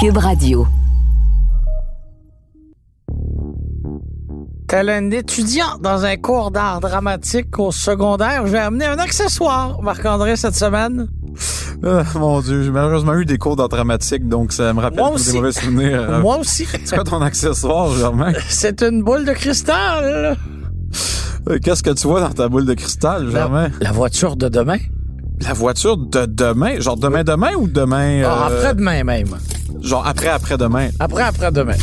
Cube 0.00 0.16
Radio. 0.18 0.66
Tel 4.68 4.90
un 4.90 5.10
étudiant 5.10 5.78
dans 5.80 6.04
un 6.04 6.16
cours 6.16 6.50
d'art 6.50 6.80
dramatique 6.80 7.58
au 7.58 7.72
secondaire, 7.72 8.46
j'ai 8.46 8.58
amené 8.58 8.84
un 8.84 8.98
accessoire, 8.98 9.82
Marc-André, 9.82 10.36
cette 10.36 10.54
semaine. 10.54 11.08
Ah, 11.82 12.02
mon 12.14 12.40
Dieu, 12.40 12.62
j'ai 12.62 12.70
malheureusement 12.70 13.14
eu 13.14 13.24
des 13.24 13.38
cours 13.38 13.56
d'art 13.56 13.68
dramatique, 13.68 14.28
donc 14.28 14.52
ça 14.52 14.72
me 14.72 14.80
rappelle 14.80 14.98
Moi 14.98 15.10
tous 15.10 15.14
aussi. 15.16 15.32
des 15.32 15.38
mauvais 15.38 15.52
souvenirs. 15.52 16.00
Euh, 16.10 16.20
Moi 16.22 16.38
aussi. 16.38 16.66
C'est 16.84 16.94
quoi 16.94 17.04
ton 17.04 17.22
accessoire, 17.22 17.90
Germain? 17.94 18.32
C'est 18.48 18.82
une 18.82 19.02
boule 19.02 19.24
de 19.24 19.32
cristal. 19.32 20.36
Euh, 21.48 21.58
Qu'est-ce 21.62 21.82
que 21.82 21.90
tu 21.90 22.06
vois 22.06 22.20
dans 22.20 22.30
ta 22.30 22.48
boule 22.48 22.66
de 22.66 22.74
cristal, 22.74 23.30
Germain? 23.30 23.70
La 23.80 23.92
voiture 23.92 24.36
de 24.36 24.48
demain. 24.48 24.78
La 25.40 25.52
voiture 25.52 25.96
de 25.96 26.26
demain? 26.26 26.80
Genre 26.80 26.96
demain 26.96 27.24
demain 27.24 27.52
ou 27.58 27.68
demain... 27.68 28.22
Ah, 28.24 28.48
euh, 28.50 28.56
après-demain 28.56 29.04
même. 29.04 29.36
Genre 29.80 30.06
après 30.06 30.28
après 30.28 30.56
demain. 30.58 30.88
Après, 30.98 31.22
après-demain. 31.22 31.76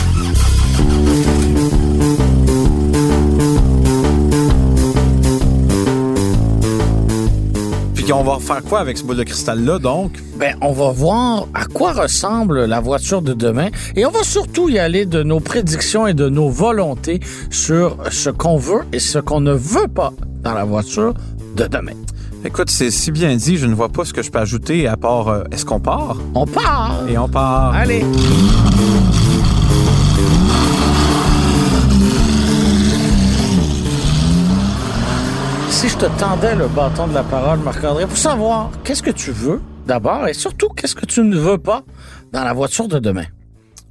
Puis 7.95 8.13
on 8.13 8.23
va 8.23 8.37
faire 8.39 8.61
quoi 8.61 8.79
avec 8.81 8.97
ce 8.97 9.03
boule 9.03 9.17
de 9.17 9.23
cristal-là, 9.23 9.79
donc? 9.79 10.11
Ben, 10.37 10.55
on 10.61 10.71
va 10.71 10.91
voir 10.91 11.47
à 11.55 11.65
quoi 11.65 11.93
ressemble 11.93 12.65
la 12.65 12.79
voiture 12.79 13.23
de 13.23 13.33
demain 13.33 13.69
et 13.95 14.05
on 14.05 14.11
va 14.11 14.23
surtout 14.23 14.69
y 14.69 14.77
aller 14.77 15.07
de 15.07 15.23
nos 15.23 15.39
prédictions 15.39 16.05
et 16.05 16.13
de 16.13 16.29
nos 16.29 16.49
volontés 16.49 17.19
sur 17.49 17.97
ce 18.11 18.29
qu'on 18.29 18.57
veut 18.57 18.81
et 18.93 18.99
ce 18.99 19.17
qu'on 19.17 19.41
ne 19.41 19.53
veut 19.53 19.87
pas 19.87 20.13
dans 20.43 20.53
la 20.53 20.65
voiture 20.65 21.15
de 21.55 21.65
demain. 21.65 21.93
Écoute, 22.45 22.69
c'est 22.69 22.91
si 22.91 23.11
bien 23.11 23.35
dit, 23.35 23.57
je 23.57 23.65
ne 23.65 23.73
vois 23.73 23.89
pas 23.89 24.05
ce 24.05 24.13
que 24.13 24.21
je 24.21 24.29
peux 24.29 24.37
ajouter 24.39 24.87
à 24.87 24.95
part... 24.97 25.27
euh, 25.29 25.43
Est-ce 25.51 25.65
qu'on 25.65 25.79
part? 25.79 26.17
On 26.35 26.45
part! 26.45 26.99
Et 27.09 27.17
on 27.17 27.27
part. 27.27 27.73
Allez! 27.73 28.03
Si 35.69 35.89
je 35.89 35.97
te 35.97 36.05
tendais 36.19 36.55
le 36.55 36.67
bâton 36.67 37.07
de 37.07 37.13
la 37.13 37.23
parole, 37.23 37.59
Marc-André, 37.59 38.05
pour 38.07 38.17
savoir 38.17 38.69
qu'est-ce 38.83 39.03
que 39.03 39.11
tu 39.11 39.31
veux 39.31 39.61
d'abord 39.85 40.27
et 40.27 40.33
surtout 40.33 40.69
qu'est-ce 40.69 40.95
que 40.95 41.05
tu 41.05 41.21
ne 41.21 41.37
veux 41.37 41.57
pas 41.57 41.83
dans 42.31 42.43
la 42.43 42.53
voiture 42.53 42.87
de 42.87 42.97
demain. 42.99 43.25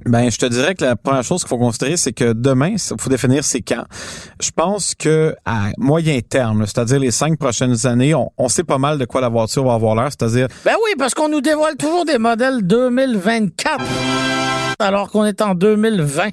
Ben, 0.05 0.29
je 0.29 0.37
te 0.37 0.45
dirais 0.45 0.75
que 0.75 0.85
la 0.85 0.95
première 0.95 1.23
chose 1.23 1.41
qu'il 1.41 1.49
faut 1.49 1.57
considérer, 1.57 1.97
c'est 1.97 2.13
que 2.13 2.33
demain, 2.33 2.75
il 2.75 2.79
faut 2.99 3.09
définir 3.09 3.43
c'est 3.43 3.61
quand. 3.61 3.83
Je 4.39 4.51
pense 4.51 4.93
que 4.93 5.35
à 5.45 5.69
moyen 5.77 6.19
terme, 6.21 6.65
c'est-à-dire 6.65 6.99
les 6.99 7.11
cinq 7.11 7.39
prochaines 7.39 7.87
années, 7.87 8.13
on, 8.13 8.31
on 8.37 8.47
sait 8.47 8.63
pas 8.63 8.77
mal 8.77 8.99
de 8.99 9.05
quoi 9.05 9.21
la 9.21 9.29
voiture 9.29 9.65
va 9.65 9.73
avoir 9.73 9.95
l'air, 9.95 10.09
c'est-à-dire 10.09 10.47
Ben 10.63 10.75
oui, 10.85 10.91
parce 10.97 11.13
qu'on 11.15 11.29
nous 11.29 11.41
dévoile 11.41 11.75
toujours 11.75 12.05
des 12.05 12.19
modèles 12.19 12.61
2024 12.61 13.83
alors 14.79 15.09
qu'on 15.09 15.25
est 15.25 15.41
en 15.41 15.55
2020. 15.55 16.31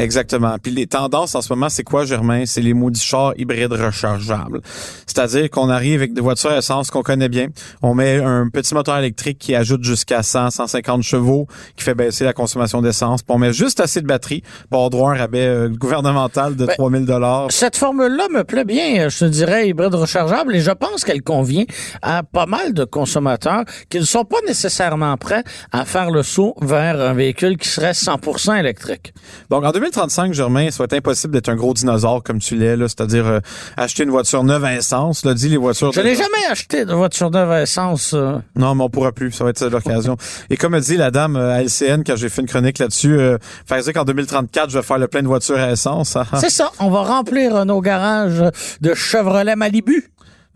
Exactement. 0.00 0.56
Puis 0.62 0.72
les 0.72 0.86
tendances 0.86 1.34
en 1.34 1.42
ce 1.42 1.52
moment, 1.52 1.68
c'est 1.68 1.84
quoi, 1.84 2.06
Germain? 2.06 2.44
C'est 2.46 2.62
les 2.62 2.72
maudits 2.72 3.00
chars 3.00 3.34
hybrides 3.36 3.72
rechargeables. 3.72 4.62
C'est-à-dire 5.06 5.50
qu'on 5.50 5.68
arrive 5.68 6.00
avec 6.00 6.14
des 6.14 6.22
voitures 6.22 6.50
à 6.50 6.58
essence 6.58 6.90
qu'on 6.90 7.02
connaît 7.02 7.28
bien. 7.28 7.48
On 7.82 7.94
met 7.94 8.16
un 8.16 8.48
petit 8.48 8.74
moteur 8.74 8.96
électrique 8.96 9.38
qui 9.38 9.54
ajoute 9.54 9.84
jusqu'à 9.84 10.22
100, 10.22 10.50
150 10.50 11.02
chevaux, 11.02 11.46
qui 11.76 11.84
fait 11.84 11.94
baisser 11.94 12.24
la 12.24 12.32
consommation 12.32 12.80
d'essence. 12.80 13.22
Puis 13.22 13.34
on 13.34 13.38
met 13.38 13.52
juste 13.52 13.80
assez 13.80 14.00
de 14.00 14.06
batterie 14.06 14.42
pour 14.70 14.78
avoir 14.78 14.90
droit 14.90 15.10
à 15.10 15.14
un 15.14 15.18
rabais 15.18 15.46
euh, 15.46 15.68
gouvernemental 15.68 16.56
de 16.56 16.64
Ben, 16.64 16.74
3000 16.76 17.04
dollars. 17.04 17.48
Cette 17.50 17.76
formule-là 17.76 18.28
me 18.32 18.44
plaît 18.44 18.64
bien, 18.64 19.08
je 19.10 19.18
te 19.18 19.24
dirais, 19.26 19.68
hybride 19.68 19.94
rechargeable, 19.94 20.56
et 20.56 20.60
je 20.60 20.70
pense 20.70 21.04
qu'elle 21.04 21.22
convient 21.22 21.64
à 22.00 22.22
pas 22.22 22.46
mal 22.46 22.72
de 22.72 22.84
consommateurs 22.84 23.64
qui 23.90 23.98
ne 23.98 24.04
sont 24.04 24.24
pas 24.24 24.38
nécessairement 24.46 25.16
prêts 25.18 25.44
à 25.72 25.84
faire 25.84 26.10
le 26.10 26.22
saut 26.22 26.54
vers 26.62 27.00
un 27.00 27.12
véhicule 27.12 27.58
qui 27.58 27.68
serait 27.68 27.92
100% 27.92 28.58
électrique. 28.58 29.12
Donc, 29.50 29.64
en 29.64 29.72
2035, 29.90 30.32
Germain, 30.34 30.70
ça 30.70 30.78
va 30.78 30.84
être 30.84 30.92
impossible 30.94 31.32
d'être 31.32 31.48
un 31.48 31.56
gros 31.56 31.74
dinosaure 31.74 32.22
comme 32.22 32.38
tu 32.38 32.56
l'es, 32.56 32.76
là. 32.76 32.86
C'est-à-dire 32.86 33.26
euh, 33.26 33.40
acheter 33.76 34.04
une 34.04 34.10
voiture 34.10 34.44
neuve 34.44 34.64
à 34.64 34.74
essence. 34.74 35.24
Là, 35.24 35.34
dit 35.34 35.48
les 35.48 35.56
voitures. 35.56 35.92
Je 35.92 36.00
n'ai 36.00 36.14
jamais 36.14 36.46
acheté 36.48 36.84
de 36.84 36.94
voiture 36.94 37.30
neuve 37.30 37.50
à 37.50 37.62
essence. 37.62 38.12
euh. 38.14 38.38
Non, 38.56 38.74
mais 38.74 38.84
on 38.84 38.88
pourra 38.90 39.10
plus. 39.12 39.32
Ça 39.32 39.42
va 39.44 39.50
être 39.50 39.58
ça 39.58 39.68
l'occasion. 39.68 40.16
Et 40.48 40.56
comme 40.56 40.74
a 40.74 40.80
dit 40.80 40.96
la 40.96 41.10
dame 41.10 41.36
euh, 41.36 41.54
à 41.54 41.62
LCN 41.62 42.02
quand 42.06 42.16
j'ai 42.16 42.28
fait 42.28 42.42
une 42.42 42.48
chronique 42.48 42.78
là-dessus, 42.78 43.18
euh, 43.18 43.38
faire 43.66 43.82
dire 43.82 43.92
qu'en 43.92 44.04
2034, 44.04 44.70
je 44.70 44.78
vais 44.78 44.84
faire 44.84 44.98
le 44.98 45.08
plein 45.08 45.22
de 45.22 45.26
voitures 45.28 45.58
à 45.58 45.72
essence. 45.72 46.16
Ah. 46.16 46.24
C'est 46.40 46.50
ça, 46.50 46.70
on 46.78 46.90
va 46.90 47.02
remplir 47.02 47.64
nos 47.64 47.80
garages 47.80 48.44
de 48.80 48.94
Chevrolet 48.94 49.56
Malibu. 49.56 50.08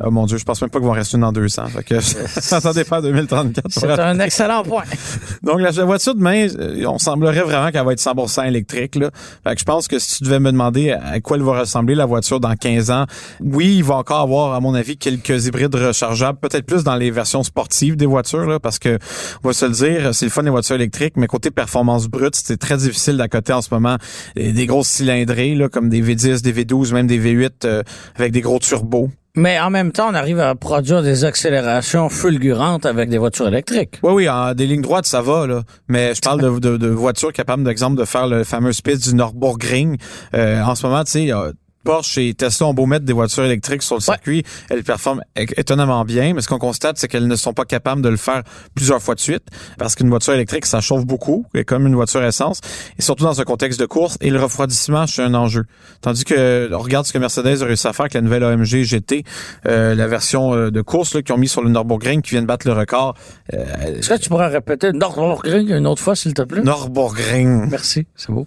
Oh 0.02 0.10
mon 0.10 0.26
Dieu, 0.26 0.38
je 0.38 0.44
pense 0.44 0.60
même 0.60 0.70
pas 0.70 0.80
qu'il 0.80 0.86
va 0.86 0.92
en 0.92 0.96
rester 0.96 1.16
une 1.16 1.20
dans 1.20 1.30
200. 1.30 1.66
Fait 1.68 1.84
que 1.84 2.00
s'attendez 2.00 2.82
pas 2.82 2.96
à 2.96 3.02
2034. 3.02 3.66
C'est 3.70 3.88
un 4.00 4.18
excellent 4.18 4.64
point. 4.64 4.82
Donc, 5.44 5.60
la, 5.60 5.70
voiture 5.70 6.16
demain, 6.16 6.48
euh, 6.58 6.84
on 6.86 6.98
semblerait 6.98 7.42
vraiment 7.42 7.70
qu'elle 7.70 7.84
va 7.84 7.92
être 7.92 8.00
100% 8.00 8.48
électrique. 8.48 8.96
Là. 8.96 9.12
Fait 9.44 9.54
que 9.54 9.60
je 9.60 9.64
pense 9.64 9.86
que 9.86 10.00
si 10.00 10.18
tu 10.18 10.24
devais 10.24 10.40
me 10.40 10.50
demander 10.50 10.90
à 10.90 11.20
quoi 11.20 11.36
elle 11.36 11.44
va 11.44 11.60
ressembler, 11.60 11.94
la 11.94 12.06
voiture, 12.06 12.40
dans 12.40 12.56
15 12.56 12.90
ans, 12.90 13.06
oui, 13.40 13.76
il 13.76 13.84
va 13.84 13.94
encore 13.94 14.20
avoir, 14.20 14.54
à 14.54 14.60
mon 14.60 14.74
avis, 14.74 14.96
quelques 14.96 15.46
hybrides 15.46 15.74
rechargeables, 15.76 16.40
peut-être 16.40 16.66
plus 16.66 16.82
dans 16.82 16.96
les 16.96 17.12
versions 17.12 17.44
sportives 17.44 17.94
des 17.96 18.06
voitures, 18.06 18.46
là, 18.46 18.58
parce 18.58 18.80
que, 18.80 18.98
on 19.44 19.48
va 19.48 19.54
se 19.54 19.64
le 19.64 19.72
dire, 19.72 20.12
c'est 20.12 20.26
le 20.26 20.30
fun 20.32 20.42
des 20.42 20.50
voitures 20.50 20.74
électriques, 20.74 21.14
mais 21.16 21.28
côté 21.28 21.52
performance 21.52 22.08
brute, 22.08 22.34
c'est 22.34 22.56
très 22.56 22.78
difficile 22.78 23.16
d'accoter 23.16 23.52
en 23.52 23.62
ce 23.62 23.68
moment 23.70 23.96
des, 24.34 24.52
des 24.52 24.66
grosses 24.66 24.88
cylindrées, 24.88 25.54
là, 25.54 25.68
comme 25.68 25.88
des 25.88 26.02
V10, 26.02 26.42
des 26.42 26.64
V12, 26.64 26.92
même 26.92 27.06
des 27.06 27.20
V8 27.20 27.50
euh, 27.64 27.82
avec 28.16 28.32
des 28.32 28.40
gros 28.40 28.58
turbos. 28.58 29.08
Mais 29.36 29.58
en 29.58 29.68
même 29.68 29.90
temps, 29.90 30.10
on 30.10 30.14
arrive 30.14 30.38
à 30.38 30.54
produire 30.54 31.02
des 31.02 31.24
accélérations 31.24 32.08
fulgurantes 32.08 32.86
avec 32.86 33.08
des 33.08 33.18
voitures 33.18 33.48
électriques. 33.48 33.98
Oui, 34.04 34.26
oui, 34.26 34.54
des 34.54 34.66
lignes 34.66 34.82
droites, 34.82 35.06
ça 35.06 35.22
va, 35.22 35.46
là. 35.48 35.62
Mais 35.88 36.14
je 36.14 36.20
parle 36.20 36.40
de, 36.40 36.58
de, 36.60 36.76
de 36.76 36.88
voitures 36.88 37.32
capables, 37.32 37.64
d'exemple, 37.64 37.98
de 37.98 38.04
faire 38.04 38.28
le 38.28 38.44
fameux 38.44 38.72
speed 38.72 38.98
du 38.98 39.14
Nürburgring. 39.14 39.96
Euh, 40.34 40.62
en 40.62 40.76
ce 40.76 40.86
moment, 40.86 41.02
tu 41.02 41.10
sais, 41.10 41.32
euh, 41.32 41.52
Porsche 41.84 42.18
et 42.18 42.34
Tesla 42.34 42.66
ont 42.66 42.74
beau 42.74 42.86
mettre 42.86 43.04
des 43.04 43.12
voitures 43.12 43.44
électriques 43.44 43.82
sur 43.82 43.96
le 43.96 44.00
circuit, 44.00 44.42
elles 44.70 44.82
performent 44.82 45.22
étonnamment 45.36 46.04
bien, 46.04 46.34
mais 46.34 46.40
ce 46.40 46.48
qu'on 46.48 46.58
constate, 46.58 46.98
c'est 46.98 47.08
qu'elles 47.08 47.28
ne 47.28 47.36
sont 47.36 47.52
pas 47.52 47.64
capables 47.64 48.02
de 48.02 48.08
le 48.08 48.16
faire 48.16 48.42
plusieurs 48.74 49.02
fois 49.02 49.14
de 49.14 49.20
suite, 49.20 49.44
parce 49.78 49.94
qu'une 49.94 50.08
voiture 50.08 50.32
électrique, 50.34 50.66
ça 50.66 50.80
chauffe 50.80 51.04
beaucoup, 51.04 51.46
et 51.54 51.64
comme 51.64 51.86
une 51.86 51.94
voiture 51.94 52.24
essence, 52.24 52.60
et 52.98 53.02
surtout 53.02 53.24
dans 53.24 53.40
un 53.40 53.44
contexte 53.44 53.78
de 53.78 53.86
course, 53.86 54.16
et 54.20 54.30
le 54.30 54.40
refroidissement, 54.40 55.06
c'est 55.06 55.22
un 55.22 55.34
enjeu. 55.34 55.64
Tandis 56.00 56.24
que, 56.24 56.70
on 56.72 56.78
regarde 56.78 57.06
ce 57.06 57.12
que 57.12 57.18
Mercedes 57.18 57.62
a 57.62 57.66
réussi 57.66 57.86
à 57.86 57.92
faire 57.92 58.04
avec 58.04 58.14
la 58.14 58.20
nouvelle 58.20 58.44
AMG 58.44 58.82
GT, 58.82 59.24
euh, 59.66 59.94
la 59.94 60.06
version 60.06 60.54
euh, 60.54 60.70
de 60.70 60.80
course 60.80 61.14
là, 61.14 61.22
qu'ils 61.22 61.34
ont 61.34 61.38
mis 61.38 61.48
sur 61.48 61.62
le 61.62 61.70
Nürburgring, 61.70 62.22
qui 62.22 62.30
vient 62.30 62.42
de 62.42 62.46
battre 62.46 62.66
le 62.66 62.72
record. 62.72 63.14
Euh, 63.52 63.64
Est-ce 63.98 64.08
que 64.08 64.18
tu 64.18 64.28
pourrais 64.28 64.48
répéter 64.48 64.92
Nürburgring 64.92 65.70
une 65.70 65.86
autre 65.86 66.02
fois, 66.02 66.16
s'il 66.16 66.34
te 66.34 66.42
plaît? 66.42 66.62
Nürburgring. 66.62 67.68
Merci, 67.70 68.06
c'est 68.16 68.32
beau. 68.32 68.46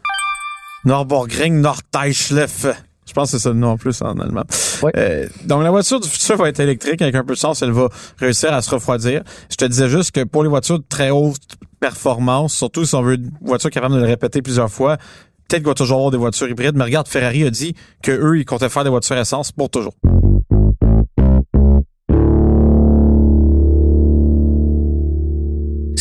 Nürburgring 0.86 1.62
Norddeutschlef. 1.62 2.87
Je 3.08 3.14
pense 3.14 3.32
que 3.32 3.38
c'est 3.38 3.44
ça 3.44 3.50
le 3.50 3.56
nom 3.56 3.70
en 3.70 3.78
plus 3.78 4.02
en 4.02 4.20
allemand. 4.20 4.44
Ouais. 4.84 4.92
Euh, 4.98 5.28
donc 5.46 5.64
la 5.64 5.72
voiture 5.72 6.00
du 6.00 6.10
futur 6.10 6.38
va 6.38 6.50
être 6.50 6.60
électrique 6.60 7.02
avec 7.02 7.16
un 7.16 7.24
peu 7.24 7.34
de 7.34 7.40
sens, 7.40 7.62
elle 7.62 7.72
va 7.72 7.90
réussir 8.18 8.54
à 8.54 8.62
se 8.62 8.70
refroidir. 8.70 9.24
Je 9.50 9.56
te 9.56 9.66
disais 9.66 9.90
juste 9.90 10.12
que 10.12 10.24
pour 10.24 10.44
les 10.44 10.50
voitures 10.50 10.80
de 10.80 10.86
très 10.88 11.10
haute 11.10 11.58
performance, 11.80 12.54
surtout 12.54 12.86
si 12.86 12.96
on 12.96 13.02
veut 13.02 13.16
une 13.16 13.32
voiture 13.42 13.70
capable 13.70 13.96
de 13.96 14.00
le 14.00 14.06
répéter 14.06 14.42
plusieurs 14.42 14.70
fois, 14.70 14.98
peut-être 15.48 15.62
qu'il 15.62 15.70
va 15.70 15.74
toujours 15.74 15.98
avoir 15.98 16.12
des 16.12 16.18
voitures 16.18 16.50
hybrides, 16.50 16.76
mais 16.76 16.84
regarde, 16.84 17.08
Ferrari 17.08 17.44
a 17.46 17.50
dit 17.50 17.76
que 18.04 18.12
eux, 18.12 18.40
ils 18.40 18.46
comptaient 18.46 18.70
faire 18.70 18.84
des 18.84 18.90
voitures 18.90 19.18
essence 19.18 19.52
pour 19.52 19.70
toujours. 19.70 19.94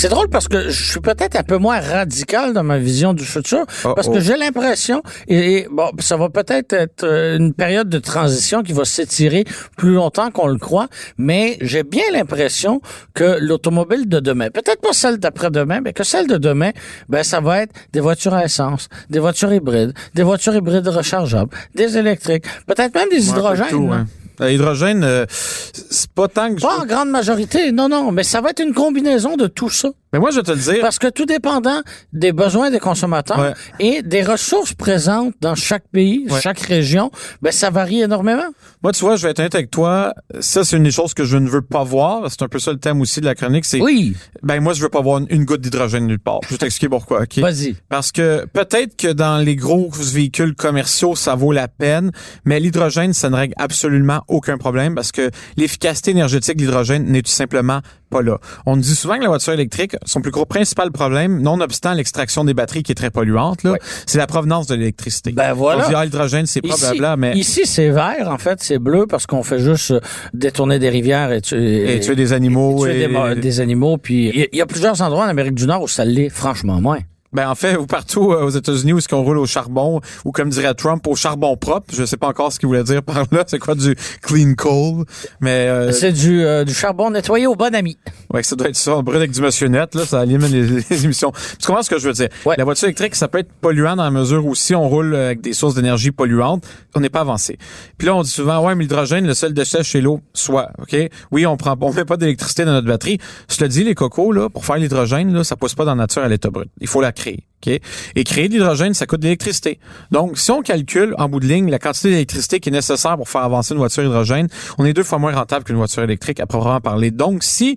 C'est 0.06 0.15
drôle 0.15 0.28
parce 0.28 0.47
que 0.47 0.69
je 0.69 0.91
suis 0.93 1.00
peut-être 1.00 1.34
un 1.34 1.43
peu 1.43 1.59
moins 1.59 1.81
radical 1.81 2.53
dans 2.53 2.62
ma 2.62 2.78
vision 2.78 3.12
du 3.12 3.25
futur 3.25 3.67
Oh, 3.84 3.93
parce 3.97 4.06
oh. 4.06 4.12
que 4.12 4.21
j'ai 4.21 4.37
l'impression 4.37 5.03
et, 5.27 5.62
et, 5.62 5.69
bon 5.69 5.91
ça 5.99 6.17
va 6.17 6.28
peut-être 6.28 6.72
être 6.75 7.03
euh, 7.03 7.37
une 7.37 7.53
période 7.53 7.89
de 7.89 7.99
transition 7.99 8.62
qui 8.62 8.72
va 8.72 8.84
s'étirer 8.84 9.45
plus 9.77 9.95
longtemps 9.95 10.31
qu'on 10.31 10.47
le 10.47 10.59
croit 10.59 10.87
mais 11.19 11.59
j'ai 11.61 11.83
bien 11.83 12.05
l'impression 12.12 12.81
que 13.15 13.39
l'automobile 13.41 14.09
de 14.09 14.21
demain 14.21 14.48
peut-être 14.51 14.80
pas 14.80 14.92
celle 14.92 15.19
d'après-demain 15.19 15.80
mais 15.80 15.92
que 15.92 16.04
celle 16.04 16.28
de 16.28 16.36
demain 16.36 16.71
ben 17.09 17.25
ça 17.25 17.41
va 17.41 17.63
être 17.63 17.72
des 17.92 18.01
voitures 18.01 18.34
à 18.34 18.45
essence 18.45 18.89
des 19.10 19.19
voitures 19.19 19.53
hybrides 19.53 19.92
des 20.15 20.22
voitures 20.22 20.54
hybrides 20.54 20.86
rechargeables 20.86 21.51
des 21.75 21.98
électriques 21.98 22.45
peut-être 22.69 22.95
même 22.95 23.09
des 23.09 23.28
hydrogènes. 23.28 24.07
L'hydrogène, 24.41 25.04
euh, 25.04 25.27
c'est 25.30 26.10
pas 26.10 26.28
tant 26.28 26.50
que... 26.54 26.60
je- 26.60 26.66
pas 26.66 26.78
en 26.80 26.86
grande 26.86 27.10
majorité 27.10 27.72
non 27.72 27.88
non 27.88 28.12
mais 28.12 28.22
ça 28.22 28.41
va 28.41 28.50
être 28.50 28.62
une 28.62 28.74
combinaison 28.74 29.36
de 29.36 29.47
tout 29.47 29.71
ça 29.71 29.88
Mais 30.12 30.18
moi, 30.18 30.30
je 30.30 30.36
vais 30.36 30.42
te 30.42 30.50
le 30.53 30.59
dire. 30.59 30.80
Parce 30.80 30.98
que 30.98 31.09
tout 31.09 31.27
dépendant 31.27 31.80
des 32.12 32.33
besoins 32.33 32.71
des 32.71 32.78
consommateurs 32.78 33.38
Ouais. 33.38 33.53
et 33.80 34.03
des 34.03 34.22
ressources 34.22 34.72
présentes 34.72 35.34
dans 35.41 35.54
chaque 35.54 35.84
pays, 35.92 36.27
Ouais. 36.30 36.41
chaque 36.41 36.60
région, 36.60 37.10
ben 37.42 37.53
ça 37.53 37.71
varie 37.71 38.00
énormément. 38.03 38.47
Moi, 38.83 38.92
tu 38.92 39.00
vois, 39.04 39.16
je 39.16 39.22
vais 39.24 39.30
être 39.30 39.41
honnête 39.41 39.54
avec 39.54 39.71
toi. 39.71 40.15
Ça, 40.41 40.65
c'est 40.65 40.77
une 40.77 40.84
des 40.84 40.91
choses 40.91 41.12
que 41.12 41.24
je 41.24 41.36
ne 41.36 41.48
veux 41.48 41.62
pas 41.62 41.82
voir. 41.84 42.30
C'est 42.30 42.42
un 42.42 42.48
peu 42.48 42.59
ça 42.59 42.72
le 42.72 42.78
thème 42.78 43.00
aussi 43.00 43.21
de 43.21 43.27
la 43.27 43.34
chronique. 43.34 43.65
C'est, 43.65 43.80
Oui, 43.80 44.16
ben, 44.42 44.60
moi, 44.60 44.72
je 44.74 44.82
veux 44.82 44.89
pas 44.89 45.00
voir 45.00 45.18
une, 45.18 45.27
une 45.30 45.44
goutte 45.44 45.60
d'hydrogène 45.60 46.06
nulle 46.06 46.18
part. 46.21 46.41
Je 46.44 46.50
vais 46.50 46.59
t'expliquer 46.59 46.89
pourquoi, 46.89 47.22
OK? 47.22 47.39
vas-y. 47.39 47.77
Parce 47.89 48.12
que 48.12 48.47
peut-être 48.53 48.97
que 48.97 49.09
dans 49.12 49.39
les 49.39 49.56
gros 49.56 49.91
véhicules 49.91 50.54
commerciaux, 50.54 51.15
ça 51.16 51.34
vaut 51.34 51.53
la 51.53 51.68
peine, 51.68 52.10
mais 52.44 52.60
l'hydrogène, 52.60 53.12
ça 53.12 53.28
ne 53.28 53.36
règle 53.36 53.54
absolument 53.59 54.22
aucun 54.28 54.59
problème 54.59 54.95
parce 54.95 55.13
que 55.13 55.31
l'efficacité 55.57 56.11
énergétique 56.11 56.57
de 56.57 56.63
l'hydrogène 56.63 57.05
n'est 57.05 57.23
tout 57.23 57.31
simplement 57.31 57.81
pas 58.11 58.23
là. 58.23 58.39
On 58.67 58.77
dit 58.77 58.95
souvent 58.95 59.17
que 59.17 59.23
la 59.23 59.28
voiture 59.28 59.53
électrique, 59.53 59.97
son 60.05 60.21
plus 60.21 60.31
gros 60.31 60.45
principal 60.45 60.93
problème, 60.93 61.41
nonobstant 61.43 61.95
l'extraction 61.95 62.45
des 62.45 62.55
batteries 62.55 62.83
qui 62.83 62.93
est 62.93 62.97
très 62.97 63.11
polluante, 63.11 63.63
là, 63.65 63.75
c'est 64.07 64.19
la 64.19 64.27
provenance 64.27 64.67
de 64.67 64.75
l'électricité. 64.75 65.33
Ben 65.33 65.53
voilà. 65.53 65.84
On 65.84 65.89
dit, 65.89 65.95
ah, 65.97 66.05
l'hydrogène, 66.05 66.47
c'est 66.47 66.61
pas 66.61 66.77
blabla, 66.77 67.17
mais... 67.17 67.37
Ici, 67.37 67.67
c'est 67.67 67.91
vert, 67.91 68.28
en 68.31 68.39
fait, 68.39 68.63
c'est 68.63 68.78
bleu 68.78 69.07
parce 69.07 69.27
qu'on 69.27 69.43
fait 69.43 69.59
juste 69.59 69.91
euh, 69.91 70.01
détourner 70.34 70.78
des 70.78 70.89
rivières 70.89 71.33
et 71.33 71.41
tuer, 71.41 71.97
et 71.97 72.01
tuer 72.01 72.17
des 72.17 72.33
animaux. 72.33 72.87
Et 72.87 72.93
tuer. 72.93 73.09
Des, 73.09 73.41
des, 73.41 73.61
animaux, 73.61 73.99
puis 73.99 74.49
il 74.53 74.57
y, 74.57 74.61
a 74.61 74.67
plusieurs 74.67 75.01
endroits 75.03 75.25
en 75.25 75.28
Amérique 75.28 75.55
du 75.55 75.67
Nord 75.67 75.83
où 75.83 75.89
ça 75.89 76.05
l'est 76.05 76.28
franchement 76.28 76.81
moins. 76.81 77.01
Ben 77.33 77.49
en 77.51 77.55
fait, 77.55 77.77
ou 77.77 77.87
partout 77.87 78.33
euh, 78.33 78.45
aux 78.45 78.51
États-Unis 78.51 78.93
où 78.93 79.01
ce 79.01 79.09
qu'on 79.09 79.23
roule 79.23 79.39
au 79.39 79.47
charbon 79.47 80.01
ou 80.25 80.33
comme 80.33 80.49
dirait 80.49 80.75
Trump 80.75 81.07
au 81.07 81.17
charbon 81.17 81.57
propre, 81.57 81.95
je 81.95 82.05
sais 82.05 82.17
pas 82.17 82.28
encore 82.28 82.53
ce 82.53 82.59
qu'il 82.59 82.69
voulait 82.69 82.84
dire 82.84 83.03
par 83.03 83.25
là, 83.33 83.45
c'est 83.47 83.59
quoi 83.59 83.75
du 83.75 83.97
clean 84.23 84.55
coal, 84.57 85.05
mais 85.41 85.69
euh, 85.69 85.93
c'est 85.93 86.13
du, 86.13 86.45
euh, 86.45 86.65
du 86.65 86.73
charbon 86.73 87.11
nettoyé 87.11 87.47
au 87.47 87.55
bon 87.55 87.75
ami. 87.75 87.99
Ouais, 88.33 88.43
ça 88.43 88.57
doit 88.57 88.69
être 88.69 88.77
ça, 88.77 88.97
on 88.97 89.03
brûle 89.03 89.17
avec 89.17 89.33
du 89.33 89.41
monsieur 89.41 89.69
net 89.69 89.95
là, 89.95 90.07
ça 90.07 90.25
élimine 90.25 90.47
les, 90.91 91.05
émissions. 91.05 91.33
Tu 91.59 91.67
comprends 91.67 91.83
ce 91.83 91.91
que 91.91 91.99
je 91.99 92.07
veux 92.07 92.15
dire 92.15 92.28
ouais. 92.45 92.55
La 92.57 92.65
voiture 92.65 92.87
électrique, 92.87 93.15
ça 93.15 93.28
peut 93.28 93.39
être 93.39 93.53
polluant 93.61 93.97
dans 93.97 94.05
la 94.05 94.11
mesure 94.11 94.47
où 94.47 94.55
si 94.55 94.75
on 94.75 94.89
roule 94.89 95.15
avec 95.15 95.41
des 95.41 95.53
sources 95.53 95.75
d'énergie 95.75 96.13
polluantes, 96.13 96.65
on 96.95 97.01
n'est 97.01 97.11
pas 97.11 97.21
avancé. 97.21 97.59
Puis 97.99 98.07
là 98.07 98.15
on 98.15 98.23
dit 98.23 98.31
souvent 98.31 98.65
ouais, 98.65 98.75
mais 98.75 98.84
l'hydrogène, 98.84 99.27
le 99.27 99.34
seul 99.34 99.53
déchet 99.53 99.83
chez 99.83 100.01
l'eau, 100.01 100.21
soit, 100.33 100.71
OK? 100.81 100.97
Oui, 101.33 101.47
on 101.47 101.57
prend 101.57 101.77
on 101.81 101.93
met 101.93 102.05
pas 102.05 102.17
d'électricité 102.17 102.65
dans 102.65 102.73
notre 102.73 102.87
batterie. 102.87 103.19
Je 103.51 103.57
te 103.57 103.65
dis 103.65 103.84
les 103.84 103.95
cocos 103.95 104.33
là, 104.33 104.49
pour 104.49 104.65
faire 104.65 104.77
l'hydrogène 104.77 105.33
là, 105.33 105.45
ça 105.45 105.57
pousse 105.57 105.75
pas 105.75 105.84
dans 105.84 105.95
la 105.95 106.03
nature 106.03 106.23
à 106.23 106.28
l'état 106.28 106.51
brut. 106.51 106.69
Il 106.81 106.87
faut 106.87 107.01
la 107.01 107.13
créer. 107.16 107.47
Okay? 107.63 107.80
Et 108.15 108.24
créer 108.24 108.48
de 108.48 108.54
l'hydrogène, 108.54 108.95
ça 108.95 109.07
coûte 109.07 109.21
de 109.21 109.24
l'électricité. 109.24 109.80
Donc, 110.10 110.39
si 110.39 110.51
on 110.51 110.63
calcule 110.63 111.15
en 111.18 111.28
bout 111.28 111.41
de 111.41 111.47
ligne 111.47 111.71
la 111.71 111.78
quantité 111.78 112.10
d'électricité 112.10 112.60
qui 112.60 112.68
est 112.68 112.72
nécessaire 112.72 113.16
pour 113.16 113.28
faire 113.28 113.42
avancer 113.42 113.72
une 113.72 113.78
voiture 113.78 114.04
hydrogène, 114.04 114.48
on 114.78 114.84
est 114.84 114.92
deux 114.92 115.03
fois 115.03 115.18
moins 115.18 115.33
rentable 115.33 115.65
qu'une 115.65 115.77
voiture 115.77 116.03
électrique 116.03 116.39
à 116.39 116.47
proprement 116.47 116.80
parler. 116.80 117.10
Donc, 117.10 117.42
si, 117.42 117.77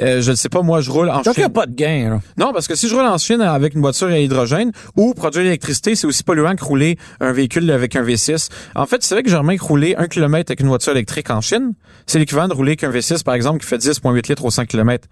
euh, 0.00 0.22
je 0.22 0.30
ne 0.30 0.36
sais 0.36 0.48
pas, 0.48 0.62
moi, 0.62 0.80
je 0.80 0.90
roule 0.90 1.10
en 1.10 1.16
Donc, 1.16 1.24
Chine... 1.24 1.34
il 1.36 1.40
n'y 1.40 1.44
a 1.44 1.50
pas 1.50 1.66
de 1.66 1.74
gain. 1.74 2.10
Là. 2.10 2.20
Non, 2.36 2.52
parce 2.52 2.66
que 2.66 2.74
si 2.74 2.88
je 2.88 2.94
roule 2.94 3.04
en 3.04 3.18
Chine 3.18 3.42
avec 3.42 3.74
une 3.74 3.80
voiture 3.80 4.08
à 4.08 4.18
hydrogène 4.18 4.72
ou 4.96 5.14
produire 5.14 5.44
l'électricité, 5.44 5.94
c'est 5.94 6.06
aussi 6.06 6.22
polluant 6.24 6.56
que 6.56 6.64
rouler 6.64 6.98
un 7.20 7.32
véhicule 7.32 7.70
avec 7.70 7.96
un 7.96 8.02
V6. 8.02 8.48
En 8.74 8.86
fait, 8.86 9.02
c'est 9.02 9.14
vrai 9.14 9.22
que 9.22 9.30
Germain 9.30 9.56
que 9.56 9.64
rouler 9.64 9.94
un 9.96 10.06
kilomètre 10.06 10.50
avec 10.50 10.60
une 10.60 10.68
voiture 10.68 10.92
électrique 10.92 11.30
en 11.30 11.40
Chine, 11.40 11.74
c'est 12.06 12.18
l'équivalent 12.18 12.48
de 12.48 12.54
rouler 12.54 12.76
qu'un 12.76 12.90
V6, 12.90 13.22
par 13.22 13.34
exemple, 13.34 13.60
qui 13.60 13.66
fait 13.66 13.78
10,8 13.78 14.28
litres 14.28 14.44
au 14.44 14.50
100 14.50 14.64
km. 14.66 15.06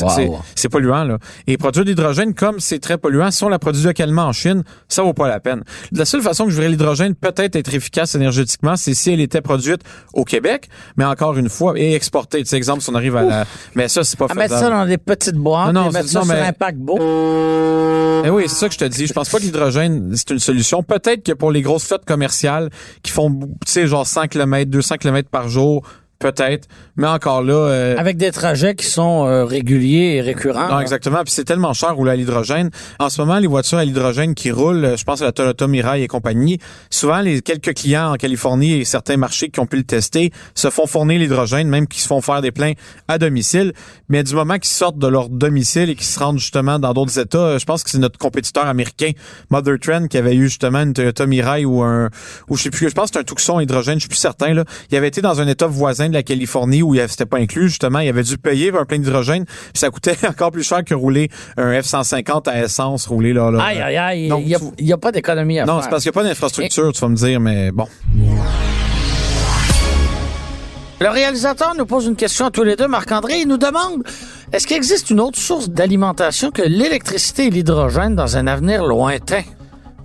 Wow. 0.00 0.38
C'est 0.54 0.68
polluant, 0.68 1.04
là. 1.04 1.18
Et 1.46 1.56
produire 1.56 1.84
de 1.84 1.90
l'hydrogène, 1.90 2.34
comme 2.34 2.60
c'est 2.60 2.78
très 2.78 2.98
polluant, 2.98 3.30
si 3.30 3.44
on 3.44 3.48
la 3.48 3.58
produit 3.58 3.82
localement 3.82 4.24
en 4.24 4.32
Chine, 4.32 4.64
ça 4.88 5.02
vaut 5.02 5.12
pas 5.12 5.28
la 5.28 5.40
peine. 5.40 5.62
La 5.92 6.04
seule 6.04 6.22
façon 6.22 6.44
que 6.44 6.50
je 6.50 6.56
verrais 6.56 6.70
l'hydrogène 6.70 7.14
peut-être 7.14 7.56
être 7.56 7.74
efficace 7.74 8.14
énergétiquement, 8.14 8.76
c'est 8.76 8.94
si 8.94 9.12
elle 9.12 9.20
était 9.20 9.40
produite 9.40 9.82
au 10.12 10.24
Québec, 10.24 10.68
mais 10.96 11.04
encore 11.04 11.36
une 11.36 11.48
fois, 11.48 11.74
et 11.76 11.94
exportée. 11.94 12.42
Tu 12.42 12.46
sais, 12.46 12.56
exemple, 12.56 12.82
si 12.82 12.90
on 12.90 12.94
arrive 12.94 13.16
à 13.16 13.22
la... 13.22 13.44
Mais 13.74 13.88
ça, 13.88 14.04
c'est 14.04 14.18
pas 14.18 14.26
à 14.28 14.34
mettre 14.34 14.58
ça 14.58 14.70
dans 14.70 14.86
des 14.86 14.98
petites 14.98 15.36
boîtes 15.36 15.72
non, 15.72 15.84
non, 15.84 15.90
et 15.90 15.92
mettre 15.92 16.08
ça 16.08 16.20
non, 16.20 16.24
sur 16.24 16.34
mais... 16.34 16.40
un 16.40 16.52
paquebot. 16.52 16.98
Eh 18.24 18.30
oui, 18.30 18.44
c'est 18.46 18.56
ça 18.56 18.68
que 18.68 18.74
je 18.74 18.78
te 18.78 18.84
dis. 18.84 19.06
Je 19.06 19.12
pense 19.12 19.28
pas 19.28 19.38
que 19.38 19.44
l'hydrogène, 19.44 20.12
c'est 20.14 20.30
une 20.30 20.38
solution. 20.38 20.82
Peut-être 20.82 21.22
que 21.22 21.32
pour 21.32 21.52
les 21.52 21.62
grosses 21.62 21.86
flottes 21.86 22.04
commerciales 22.04 22.70
qui 23.02 23.12
font, 23.12 23.30
tu 23.64 23.72
sais, 23.72 23.86
genre 23.86 24.06
100 24.06 24.28
km, 24.28 24.70
200 24.70 24.96
km 24.96 25.28
par 25.28 25.48
jour, 25.48 25.86
Peut-être, 26.24 26.68
mais 26.96 27.06
encore 27.06 27.42
là. 27.42 27.52
Euh... 27.52 27.96
Avec 27.98 28.16
des 28.16 28.32
trajets 28.32 28.74
qui 28.74 28.86
sont 28.86 29.26
euh, 29.26 29.44
réguliers 29.44 30.14
et 30.14 30.20
récurrents. 30.22 30.68
Non, 30.68 30.80
exactement. 30.80 31.22
Puis 31.22 31.34
c'est 31.34 31.44
tellement 31.44 31.74
cher 31.74 31.94
rouler 31.94 32.12
à 32.12 32.16
l'hydrogène. 32.16 32.70
En 32.98 33.10
ce 33.10 33.20
moment, 33.20 33.38
les 33.38 33.46
voitures 33.46 33.76
à 33.76 33.84
l'hydrogène 33.84 34.34
qui 34.34 34.50
roulent, 34.50 34.94
je 34.96 35.04
pense 35.04 35.20
à 35.20 35.26
la 35.26 35.32
Toyota 35.32 35.66
Mirai 35.66 36.02
et 36.02 36.08
compagnie, 36.08 36.60
souvent 36.88 37.20
les 37.20 37.42
quelques 37.42 37.74
clients 37.74 38.14
en 38.14 38.14
Californie 38.14 38.72
et 38.72 38.86
certains 38.86 39.18
marchés 39.18 39.50
qui 39.50 39.60
ont 39.60 39.66
pu 39.66 39.76
le 39.76 39.84
tester 39.84 40.32
se 40.54 40.70
font 40.70 40.86
fournir 40.86 41.18
l'hydrogène, 41.18 41.68
même 41.68 41.86
qui 41.86 42.00
se 42.00 42.06
font 42.06 42.22
faire 42.22 42.40
des 42.40 42.52
pleins 42.52 42.72
à 43.06 43.18
domicile. 43.18 43.74
Mais 44.08 44.22
du 44.22 44.34
moment 44.34 44.54
qu'ils 44.54 44.72
sortent 44.72 44.98
de 44.98 45.08
leur 45.08 45.28
domicile 45.28 45.90
et 45.90 45.94
qu'ils 45.94 46.06
se 46.06 46.18
rendent 46.18 46.38
justement 46.38 46.78
dans 46.78 46.94
d'autres 46.94 47.18
États, 47.18 47.58
je 47.58 47.66
pense 47.66 47.84
que 47.84 47.90
c'est 47.90 47.98
notre 47.98 48.18
compétiteur 48.18 48.66
américain, 48.66 49.10
Mother 49.50 49.78
Trend, 49.78 50.06
qui 50.06 50.16
avait 50.16 50.36
eu 50.36 50.44
justement 50.44 50.80
une 50.84 50.94
Toyota 50.94 51.26
Mirai 51.26 51.66
ou 51.66 51.82
un, 51.82 52.08
ou 52.48 52.56
je 52.56 52.62
sais 52.62 52.70
plus, 52.70 52.88
je 52.88 52.94
pense 52.94 53.10
que 53.10 53.16
c'est 53.16 53.20
un 53.20 53.24
Tucson 53.24 53.60
hydrogène, 53.60 53.96
je 53.96 54.04
suis 54.04 54.08
plus 54.08 54.16
certain 54.16 54.54
là. 54.54 54.64
Il 54.90 54.96
avait 54.96 55.08
été 55.08 55.20
dans 55.20 55.42
un 55.42 55.48
État 55.48 55.66
voisin 55.66 56.08
de 56.08 56.13
la 56.14 56.22
Californie 56.22 56.82
où 56.82 56.94
c'était 57.08 57.26
pas 57.26 57.38
inclus 57.38 57.68
justement, 57.68 57.98
il 57.98 58.08
avait 58.08 58.22
dû 58.22 58.38
payer 58.38 58.72
un 58.74 58.84
plein 58.84 58.98
d'hydrogène, 58.98 59.44
puis 59.44 59.72
ça 59.74 59.90
coûtait 59.90 60.16
encore 60.28 60.50
plus 60.50 60.62
cher 60.62 60.84
que 60.84 60.94
rouler 60.94 61.28
un 61.56 61.72
F150 61.72 62.48
à 62.48 62.64
essence 62.64 63.06
rouler 63.06 63.32
là. 63.32 63.50
là 63.50 63.62
aïe 63.62 63.80
aïe 63.80 63.96
aïe, 63.96 64.32
il 64.78 64.86
y 64.86 64.92
a, 64.92 64.98
pas 64.98 65.12
d'économie 65.12 65.58
à 65.58 65.64
non, 65.64 65.66
faire. 65.66 65.74
Non, 65.74 65.82
c'est 65.82 65.90
parce 65.90 66.02
qu'il 66.02 66.10
n'y 66.10 66.18
a 66.18 66.20
pas 66.20 66.28
d'infrastructure, 66.28 66.88
Et... 66.88 66.92
tu 66.92 67.00
vas 67.00 67.08
me 67.08 67.16
dire, 67.16 67.40
mais 67.40 67.70
bon. 67.70 67.86
Le 71.00 71.08
réalisateur 71.08 71.74
nous 71.76 71.86
pose 71.86 72.06
une 72.06 72.16
question 72.16 72.46
à 72.46 72.50
tous 72.50 72.62
les 72.62 72.76
deux. 72.76 72.86
Marc-André, 72.86 73.40
il 73.40 73.48
nous 73.48 73.58
demande 73.58 74.04
est-ce 74.52 74.66
qu'il 74.66 74.76
existe 74.76 75.10
une 75.10 75.20
autre 75.20 75.38
source 75.38 75.68
d'alimentation 75.68 76.50
que 76.50 76.62
l'électricité 76.62 77.46
et 77.46 77.50
l'hydrogène 77.50 78.14
dans 78.14 78.36
un 78.36 78.46
avenir 78.46 78.84
lointain? 78.84 79.42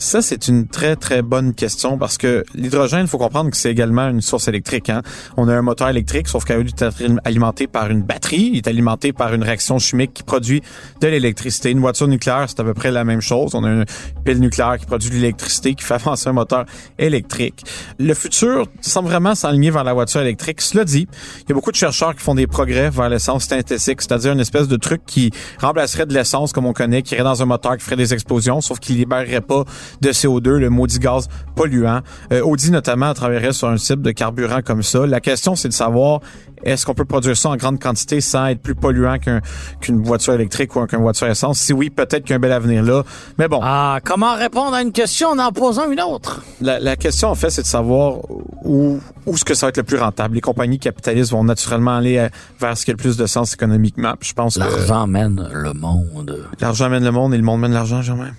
Ça, 0.02 0.22
c'est 0.22 0.48
une 0.48 0.66
très, 0.66 0.96
très 0.96 1.22
bonne 1.22 1.54
question 1.54 1.98
parce 1.98 2.18
que 2.18 2.46
l'hydrogène, 2.56 3.02
il 3.02 3.08
faut 3.08 3.18
comprendre 3.18 3.50
que 3.50 3.58
c'est 3.58 3.70
également 3.70 4.08
une 4.08 4.22
source 4.22 4.48
électrique. 4.48 4.90
Hein? 4.90 5.02
On 5.36 5.50
a 5.50 5.54
un 5.54 5.62
moteur 5.62 5.90
électrique, 5.90 6.30
sauf 6.30 6.46
qu'au 6.46 6.54
lieu 6.54 6.64
d'être 6.64 7.04
alimenté 7.26 7.68
par 7.68 7.92
une 7.92 8.02
batterie, 8.02 8.52
il 8.54 8.58
est 8.60 8.68
alimenté 8.70 9.12
par 9.12 9.34
une 9.34 9.44
réaction 9.44 9.78
chimique 9.78 10.14
qui 10.14 10.24
produit 10.24 10.62
de 11.02 11.08
l'électricité. 11.08 11.72
Une 11.72 11.82
voiture 11.82 12.08
nucléaire, 12.08 12.46
c'est 12.48 12.62
à 12.62 12.64
peu 12.64 12.74
près 12.74 12.92
la 12.92 13.04
même 13.04 13.20
chose. 13.20 13.56
On 13.56 13.66
a 13.66 13.70
une 13.70 13.86
pile 14.24 14.40
nucléaire 14.40 14.78
qui 14.80 14.86
produit 14.86 15.10
de 15.10 15.16
l'électricité, 15.16 15.76
qui 15.76 15.84
fait 15.84 15.96
avancer 15.96 16.30
un 16.30 16.34
moteur 16.34 16.64
électrique. 16.98 17.66
Le 18.00 18.14
futur 18.14 18.68
semble 18.80 19.10
vraiment 19.10 19.36
s'aligner 19.36 19.70
vers 19.70 19.84
la 19.84 19.92
voiture 19.92 20.22
électrique. 20.22 20.62
Cela 20.62 20.86
dit, 20.86 21.10
il 21.42 21.50
y 21.50 21.52
a 21.52 21.56
beaucoup 21.56 21.72
de 21.72 21.76
chercheurs 21.76 22.16
qui 22.16 22.24
font 22.24 22.36
des 22.36 22.48
progrès 22.48 22.90
vers 22.90 23.10
l'essence 23.10 23.48
synthétique, 23.48 24.02
c'est-à-dire 24.02 24.32
une 24.32 24.40
espèce 24.40 24.70
de 24.70 24.78
truc 24.78 25.02
qui 25.06 25.30
remplacerait 25.60 26.06
de 26.06 26.14
l'essence 26.14 26.54
comme 26.54 26.68
on 26.68 26.74
connaît, 26.74 27.02
qui 27.02 27.16
irait 27.16 27.26
dans 27.26 27.44
un 27.44 27.46
moteur 27.46 27.76
qui 27.76 27.84
ferait 27.84 27.98
des 27.98 28.14
explosions, 28.14 28.62
sauf 28.62 28.80
qu'il 28.80 28.96
libérerait 28.96 29.42
pas 29.42 29.66
de 30.02 30.10
CO2, 30.12 30.58
le 30.58 30.70
maudit 30.70 31.00
gaz 31.00 31.28
polluant. 31.56 32.02
Euh, 32.32 32.42
Audi 32.42 32.72
notamment 32.72 33.14
travaillerait 33.14 33.54
sur 33.54 33.68
un 33.68 33.76
type 33.76 34.02
de 34.02 34.12
carburant 34.12 34.62
comme 34.64 34.84
ça. 34.84 35.06
La 35.06 35.20
question 35.20 35.56
c'est 35.56 35.70
de 35.70 35.74
savoir 35.74 36.22
est-ce 36.64 36.86
qu'on 36.86 36.94
peut 36.94 37.06
produire 37.06 37.38
ça 37.38 37.50
en 37.50 37.56
grande 37.56 37.80
quantité 37.80 38.22
sans 38.22 38.48
être 38.48 38.62
plus 38.62 38.76
polluant 38.76 39.18
qu'un, 39.18 39.42
qu'une 39.80 40.02
voiture 40.04 40.34
électrique 40.34 40.76
ou 40.76 40.86
qu'une 40.86 41.00
voiture 41.02 41.28
essence? 41.28 41.60
Si 41.60 41.74
oui, 41.74 41.90
peut-être 41.90 42.24
qu'il 42.24 42.32
y 42.32 42.34
a 42.34 42.36
un 42.36 42.40
bel 42.40 42.52
avenir 42.52 42.84
là. 42.84 43.04
Mais 43.38 43.48
bon. 43.48 43.60
Ah, 43.64 44.00
comment 44.04 44.36
répondre 44.36 44.74
à 44.74 44.82
une 44.82 44.92
question? 44.92 45.30
En 45.30 45.40
en 45.40 45.52
posant 45.52 45.90
une 45.90 46.02
autre? 46.02 46.42
La, 46.62 46.80
la 46.80 46.96
question, 46.96 47.30
en 47.30 47.36
fait, 47.36 47.50
c'est 47.50 47.62
de 47.62 47.68
savoir 47.68 48.18
où, 48.64 49.00
où 49.26 49.34
est-ce 49.34 49.46
que 49.46 49.54
ça 49.54 49.68
va 49.68 49.70
être 49.70 49.78
le 49.78 49.84
plus 49.84 49.98
rentable. 49.98 50.36
Les 50.36 50.42
compagnies 50.42 50.80
capitalistes 50.80 51.32
vont 51.32 51.44
naturellement 51.44 51.96
aller 51.96 52.28
vers 52.60 52.78
ce 52.78 52.86
qui 52.86 52.92
a 52.92 52.94
le 52.94 52.98
plus 52.98 53.16
de 53.16 53.26
sens 53.26 53.54
économiquement. 53.54 54.14
Je 54.20 54.34
pense 54.34 54.58
L'argent 54.58 55.08
mène 55.08 55.48
le 55.54 55.74
monde. 55.74 56.46
L'argent 56.60 56.90
mène 56.90 57.06
le 57.06 57.12
monde 57.12 57.34
et 57.34 57.38
le 57.38 57.44
monde 57.44 57.62
mène 57.62 57.74
l'argent, 57.74 58.02
Germain. 58.02 58.32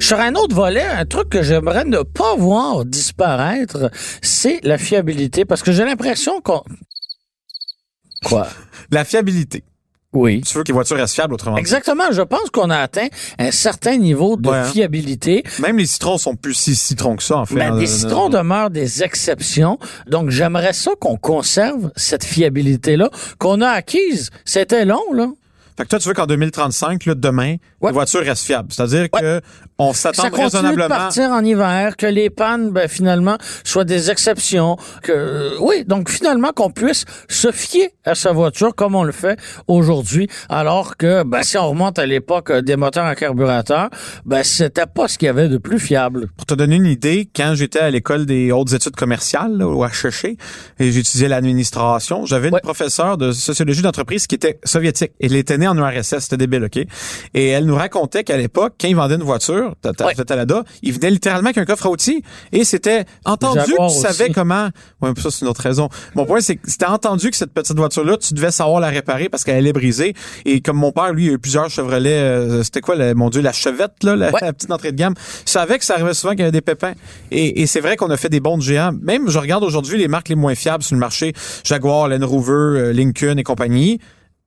Sur 0.00 0.20
un 0.20 0.34
autre 0.34 0.54
volet, 0.54 0.82
un 0.82 1.04
truc 1.06 1.28
que 1.28 1.42
j'aimerais 1.42 1.84
ne 1.84 2.02
pas 2.02 2.34
voir 2.36 2.84
disparaître, 2.84 3.90
c'est 4.20 4.60
la 4.62 4.78
fiabilité, 4.78 5.44
parce 5.44 5.62
que 5.62 5.72
j'ai 5.72 5.84
l'impression 5.84 6.40
qu'on... 6.40 6.62
Quoi? 8.24 8.48
La 8.90 9.04
fiabilité. 9.04 9.64
Oui. 10.12 10.42
Tu 10.42 10.54
veux 10.56 10.62
que 10.62 10.68
les 10.68 10.74
voitures 10.74 10.96
restent 10.98 11.14
fiables 11.14 11.32
autrement 11.34 11.56
Exactement. 11.56 12.04
Je 12.12 12.20
pense 12.22 12.50
qu'on 12.50 12.68
a 12.70 12.76
atteint 12.78 13.06
un 13.38 13.50
certain 13.50 13.96
niveau 13.96 14.36
de 14.36 14.48
Ouais, 14.48 14.56
hein. 14.58 14.64
fiabilité. 14.64 15.42
Même 15.60 15.78
les 15.78 15.86
citrons 15.86 16.18
sont 16.18 16.36
plus 16.36 16.54
si 16.54 16.74
citrons 16.74 17.16
que 17.16 17.22
ça, 17.22 17.38
en 17.38 17.46
fait. 17.46 17.54
Ben, 17.54 17.74
Euh, 17.74 17.78
des 17.78 17.86
citrons 17.86 18.28
demeurent 18.28 18.70
des 18.70 19.02
exceptions. 19.02 19.78
Donc, 20.06 20.28
j'aimerais 20.30 20.74
ça 20.74 20.90
qu'on 21.00 21.16
conserve 21.16 21.90
cette 21.96 22.24
fiabilité-là 22.24 23.08
qu'on 23.38 23.60
a 23.62 23.68
acquise. 23.68 24.30
C'était 24.44 24.84
long, 24.84 25.00
là. 25.14 25.28
Fait 25.78 25.84
que 25.84 25.88
toi, 25.88 25.98
tu 25.98 26.08
veux 26.08 26.14
qu'en 26.14 26.26
2035, 26.26 27.06
là, 27.06 27.14
demain, 27.14 27.56
Ouais. 27.80 27.88
les 27.90 27.92
voitures 27.92 28.20
restent 28.20 28.44
fiables. 28.44 28.68
C'est-à-dire 28.70 29.08
que 29.10 29.40
on 29.88 29.92
s'attend 29.92 30.22
Ça 30.22 30.30
continue 30.30 30.48
de 30.50 30.56
raisonnablement. 30.56 30.88
partir 30.88 31.30
en 31.30 31.44
hiver, 31.44 31.96
que 31.96 32.06
les 32.06 32.30
pannes, 32.30 32.70
ben, 32.70 32.88
finalement, 32.88 33.36
soient 33.64 33.84
des 33.84 34.10
exceptions. 34.10 34.76
Que, 35.02 35.12
euh, 35.12 35.50
oui, 35.60 35.84
donc 35.86 36.08
finalement, 36.10 36.50
qu'on 36.54 36.70
puisse 36.70 37.04
se 37.28 37.50
fier 37.52 37.90
à 38.04 38.14
sa 38.14 38.32
voiture 38.32 38.74
comme 38.74 38.94
on 38.94 39.04
le 39.04 39.12
fait 39.12 39.38
aujourd'hui, 39.68 40.28
alors 40.48 40.96
que, 40.96 41.22
ben, 41.24 41.42
si 41.42 41.56
on 41.58 41.68
remonte 41.70 41.98
à 41.98 42.06
l'époque 42.06 42.50
euh, 42.50 42.62
des 42.62 42.76
moteurs 42.76 43.06
à 43.06 43.14
carburateur, 43.14 43.88
ben, 44.24 44.42
c'était 44.42 44.86
pas 44.86 45.08
ce 45.08 45.18
qu'il 45.18 45.26
y 45.26 45.28
avait 45.28 45.48
de 45.48 45.58
plus 45.58 45.78
fiable. 45.78 46.28
Pour 46.36 46.46
te 46.46 46.54
donner 46.54 46.76
une 46.76 46.86
idée, 46.86 47.28
quand 47.34 47.54
j'étais 47.54 47.80
à 47.80 47.90
l'école 47.90 48.26
des 48.26 48.52
hautes 48.52 48.72
études 48.72 48.96
commerciales, 48.96 49.56
là, 49.58 49.66
au 49.68 49.84
HEC, 49.84 50.36
et 50.78 50.92
j'étudiais 50.92 51.28
l'administration, 51.28 52.26
j'avais 52.26 52.48
une 52.48 52.54
Ouais. 52.54 52.60
professeure 52.60 53.16
de 53.18 53.32
sociologie 53.32 53.82
d'entreprise 53.82 54.26
qui 54.26 54.34
était 54.34 54.58
soviétique. 54.64 55.12
Elle 55.20 55.34
était 55.36 55.56
née 55.58 55.68
en 55.68 55.76
URSS, 55.76 56.18
c'était 56.20 56.36
débile, 56.36 56.64
OK? 56.64 56.78
Et 57.34 57.48
elle 57.48 57.64
nous 57.66 57.74
racontait 57.76 58.24
qu'à 58.24 58.36
l'époque, 58.36 58.74
quand 58.80 58.88
ils 58.88 58.96
vendaient 58.96 59.14
une 59.14 59.22
voiture, 59.22 59.71
Ouais. 59.84 60.14
Talada, 60.24 60.62
il 60.82 60.92
venait 60.92 61.10
littéralement 61.10 61.46
avec 61.48 61.58
un 61.58 61.64
coffre 61.64 61.86
à 61.86 61.90
outils 61.90 62.22
et 62.52 62.64
c'était 62.64 63.04
entendu 63.24 63.60
que 63.60 63.92
tu 63.92 63.98
savais 64.00 64.24
aussi. 64.24 64.32
comment. 64.32 64.68
Ouais, 65.00 65.10
ça 65.20 65.30
c'est 65.30 65.42
une 65.42 65.48
autre 65.48 65.60
raison. 65.62 65.88
Mon 66.14 66.24
point 66.26 66.40
c'est 66.40 66.56
que 66.56 66.70
c'était 66.70 66.86
entendu 66.86 67.30
que 67.30 67.36
cette 67.36 67.52
petite 67.52 67.76
voiture 67.76 68.04
là, 68.04 68.16
tu 68.16 68.34
devais 68.34 68.50
savoir 68.50 68.80
la 68.80 68.88
réparer 68.88 69.28
parce 69.28 69.44
qu'elle 69.44 69.56
allait 69.56 69.72
briser 69.72 70.14
et 70.44 70.60
comme 70.60 70.76
mon 70.76 70.92
père 70.92 71.12
lui 71.12 71.26
il 71.26 71.30
a 71.30 71.32
eu 71.34 71.38
plusieurs 71.38 71.68
Chevrolet, 71.70 72.10
euh, 72.12 72.62
c'était 72.62 72.80
quoi 72.80 72.94
le- 72.96 73.14
mon 73.14 73.30
dieu 73.30 73.40
la 73.42 73.52
chevette 73.52 74.02
là, 74.02 74.16
la, 74.16 74.30
Ouais. 74.30 74.40
la 74.42 74.52
petite 74.52 74.70
entrée 74.70 74.92
de 74.92 74.96
gamme. 74.96 75.14
Je 75.46 75.50
savais 75.50 75.78
que 75.78 75.84
ça 75.84 75.94
arrivait 75.94 76.14
souvent 76.14 76.32
qu'il 76.32 76.40
y 76.40 76.42
avait 76.42 76.52
des 76.52 76.60
pépins 76.60 76.92
et, 77.30 77.62
et 77.62 77.66
c'est 77.66 77.80
vrai 77.80 77.96
qu'on 77.96 78.10
a 78.10 78.16
fait 78.16 78.28
des 78.28 78.40
bons 78.40 78.58
de 78.58 78.62
géants. 78.62 78.92
Même 79.02 79.28
je 79.28 79.38
regarde 79.38 79.64
aujourd'hui 79.64 79.98
les 79.98 80.08
marques 80.08 80.28
les 80.28 80.34
moins 80.34 80.54
fiables 80.54 80.82
sur 80.82 80.94
le 80.94 81.00
marché, 81.00 81.32
Jaguar, 81.64 82.08
Land 82.08 82.26
Rover, 82.26 82.52
euh, 82.52 82.92
Lincoln 82.92 83.36
et 83.38 83.42
compagnie. 83.42 83.98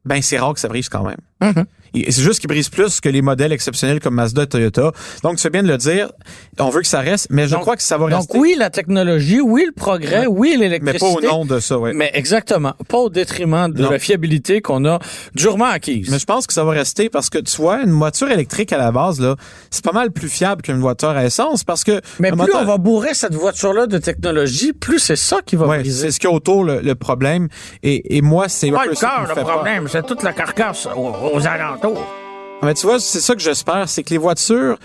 Ben 0.05 0.21
c'est 0.21 0.37
rare 0.37 0.53
que 0.53 0.59
ça 0.59 0.67
brise 0.67 0.87
quand 0.87 1.03
même. 1.03 1.17
Mhm. 1.41 1.65
Et 1.84 1.84
C'est 2.09 2.21
juste 2.21 2.39
qu'ils 2.39 2.47
brisent 2.47 2.69
plus 2.69 2.99
que 2.99 3.09
les 3.09 3.21
modèles 3.21 3.51
exceptionnels 3.53 3.99
comme 3.99 4.15
Mazda 4.15 4.43
et 4.43 4.47
Toyota. 4.47 4.91
Donc, 5.23 5.39
fais 5.39 5.49
bien 5.49 5.63
de 5.63 5.67
le 5.67 5.77
dire. 5.77 6.11
On 6.59 6.69
veut 6.69 6.81
que 6.81 6.87
ça 6.87 6.99
reste, 6.99 7.27
mais 7.29 7.47
je 7.47 7.53
Donc- 7.53 7.61
crois 7.61 7.75
que 7.75 7.81
ça 7.83 7.97
va 7.97 8.09
Donc 8.09 8.19
rester. 8.19 8.37
oui, 8.37 8.55
la 8.57 8.69
technologie, 8.69 9.41
oui, 9.41 9.63
le 9.67 9.71
progrès, 9.73 10.25
oui, 10.27 10.55
mais 10.59 10.67
l'électricité. 10.69 10.99
pas 11.27 11.33
au 11.33 11.37
nom 11.39 11.45
de 11.45 11.59
ça, 11.59 11.77
ouais. 11.77 11.93
Mais 11.93 12.11
exactement. 12.13 12.73
Pas 12.87 12.97
au 12.97 13.09
détriment 13.09 13.71
de 13.71 13.81
Non. 13.83 13.89
la 13.91 13.99
fiabilité 13.99 14.61
qu'on 14.61 14.85
a 14.85 14.99
durement 15.33 15.65
acquise. 15.65 16.09
Mais 16.09 16.19
je 16.19 16.25
pense 16.25 16.47
que 16.47 16.53
ça 16.53 16.63
va 16.63 16.71
rester 16.71 17.09
parce 17.09 17.29
que 17.29 17.37
tu 17.39 17.55
vois, 17.57 17.81
une 17.83 17.91
voiture 17.91 18.29
électrique 18.31 18.71
à 18.73 18.77
la 18.77 18.91
base, 18.91 19.19
là, 19.19 19.35
c'est 19.69 19.83
pas 19.83 19.91
mal 19.91 20.11
plus 20.11 20.29
fiable 20.29 20.61
qu'une 20.61 20.79
voiture 20.79 21.09
à 21.09 21.23
essence 21.25 21.63
parce 21.63 21.83
que. 21.83 22.01
Mais 22.19 22.29
plus 22.29 22.37
moteur- 22.37 22.61
on 22.61 22.65
va 22.65 22.77
bourrer 22.77 23.13
cette 23.13 23.35
voiture-là 23.35 23.87
de 23.87 23.97
technologie, 23.97 24.73
plus 24.73 24.99
c'est 24.99 25.15
ça 25.15 25.37
qui 25.45 25.55
va 25.55 25.67
Ouais, 25.67 25.79
briser. 25.79 26.07
c'est 26.07 26.11
ce 26.11 26.19
qu'il 26.19 26.29
y 26.29 26.33
a 26.33 26.35
autour 26.35 26.63
le, 26.63 26.81
le 26.81 26.95
problème. 26.95 27.47
Et, 27.83 28.17
et 28.17 28.21
moi, 28.21 28.49
c'est 28.49 28.69
peu 28.69 28.77
le 28.87 28.93
qui 28.95 29.05
me 29.05 29.35
le 29.35 29.41
problème, 29.43 29.87
c'est 29.89 30.05
toute 30.05 30.23
la 30.23 30.33
carcasse 30.33 30.87
aux, 30.95 31.13
aux 31.37 31.47
alentours. 31.47 31.84
Hello. 31.85 32.24
Mais 32.65 32.73
tu 32.73 32.85
vois, 32.87 32.99
c'est 32.99 33.19
ça 33.21 33.35
que 33.35 33.41
j'espère, 33.41 33.87
c'est 33.87 34.03
que 34.03 34.09
les 34.09 34.17
voitures 34.17 34.77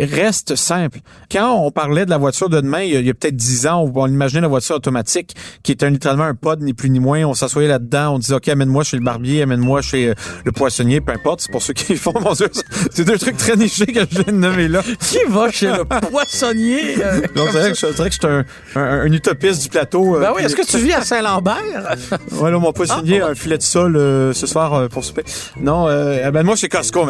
restent 0.00 0.56
simples. 0.56 0.98
Quand 1.30 1.54
on 1.54 1.70
parlait 1.70 2.04
de 2.04 2.10
la 2.10 2.18
voiture 2.18 2.48
de 2.48 2.60
demain, 2.60 2.80
il 2.82 3.06
y 3.06 3.10
a, 3.10 3.14
peut-être 3.14 3.36
dix 3.36 3.66
ans, 3.66 3.82
on, 3.94 4.00
on 4.00 4.06
imaginait 4.08 4.40
la 4.40 4.48
voiture 4.48 4.76
automatique 4.76 5.34
qui 5.62 5.72
était 5.72 5.86
un- 5.86 5.90
littéralement 5.90 6.24
un 6.24 6.34
pod, 6.34 6.60
ni 6.62 6.72
plus 6.74 6.90
ni 6.90 6.98
moins. 7.00 7.24
On 7.24 7.34
s'assoyait 7.34 7.68
là-dedans, 7.68 8.14
on 8.14 8.18
disait, 8.18 8.34
OK, 8.34 8.48
amène-moi 8.48 8.82
chez 8.84 8.96
le 8.96 9.04
barbier, 9.04 9.42
amène-moi 9.42 9.80
chez 9.82 10.08
euh, 10.08 10.14
le 10.44 10.52
poissonnier, 10.52 11.00
peu 11.00 11.12
importe. 11.12 11.42
C'est 11.42 11.52
pour 11.52 11.62
ceux 11.62 11.72
qui 11.74 11.96
font, 11.96 12.12
mon 12.20 12.32
Dieu, 12.32 12.48
c'est 12.90 13.04
deux 13.04 13.18
trucs 13.18 13.36
très 13.36 13.56
nichés 13.56 13.86
que 13.86 14.00
je 14.00 14.22
viens 14.22 14.32
de 14.32 14.38
nommer 14.38 14.66
là. 14.68 14.82
Qui 15.00 15.18
va 15.28 15.50
chez 15.50 15.68
le 15.68 15.84
poissonnier? 16.10 16.96
euh, 17.04 17.20
Donc, 17.36 17.48
c'est 17.52 17.58
vrai 17.58 17.62
ça? 17.62 17.68
que 17.70 17.74
je 17.74 17.80
c'est 17.80 17.92
vrai 17.96 18.08
que 18.10 18.14
je 18.14 18.18
suis 18.20 18.26
un, 18.28 18.80
un, 18.80 19.00
un 19.02 19.12
utopiste 19.12 19.62
du 19.62 19.68
plateau. 19.68 20.16
euh, 20.16 20.20
Ben 20.20 20.32
oui, 20.34 20.42
est-ce 20.42 20.56
que 20.56 20.66
tu 20.66 20.78
vis 20.78 20.92
à 20.94 21.02
Saint-Lambert? 21.02 21.56
Ouais, 22.32 22.50
là, 22.50 22.58
mon 22.58 22.72
poissonnier 22.72 23.20
Ah, 23.22 23.26
a 23.26 23.30
un 23.30 23.34
filet 23.34 23.58
de 23.58 23.62
sol 23.62 23.96
euh, 23.96 24.32
ce 24.32 24.46
soir 24.46 24.74
euh, 24.74 24.88
pour 24.88 25.04
souper. 25.04 25.22
Non, 25.60 25.86
euh, 25.88 26.30
ben 26.30 26.42
moi, 26.42 26.56
chez 26.56 26.68
Costco, 26.68 27.04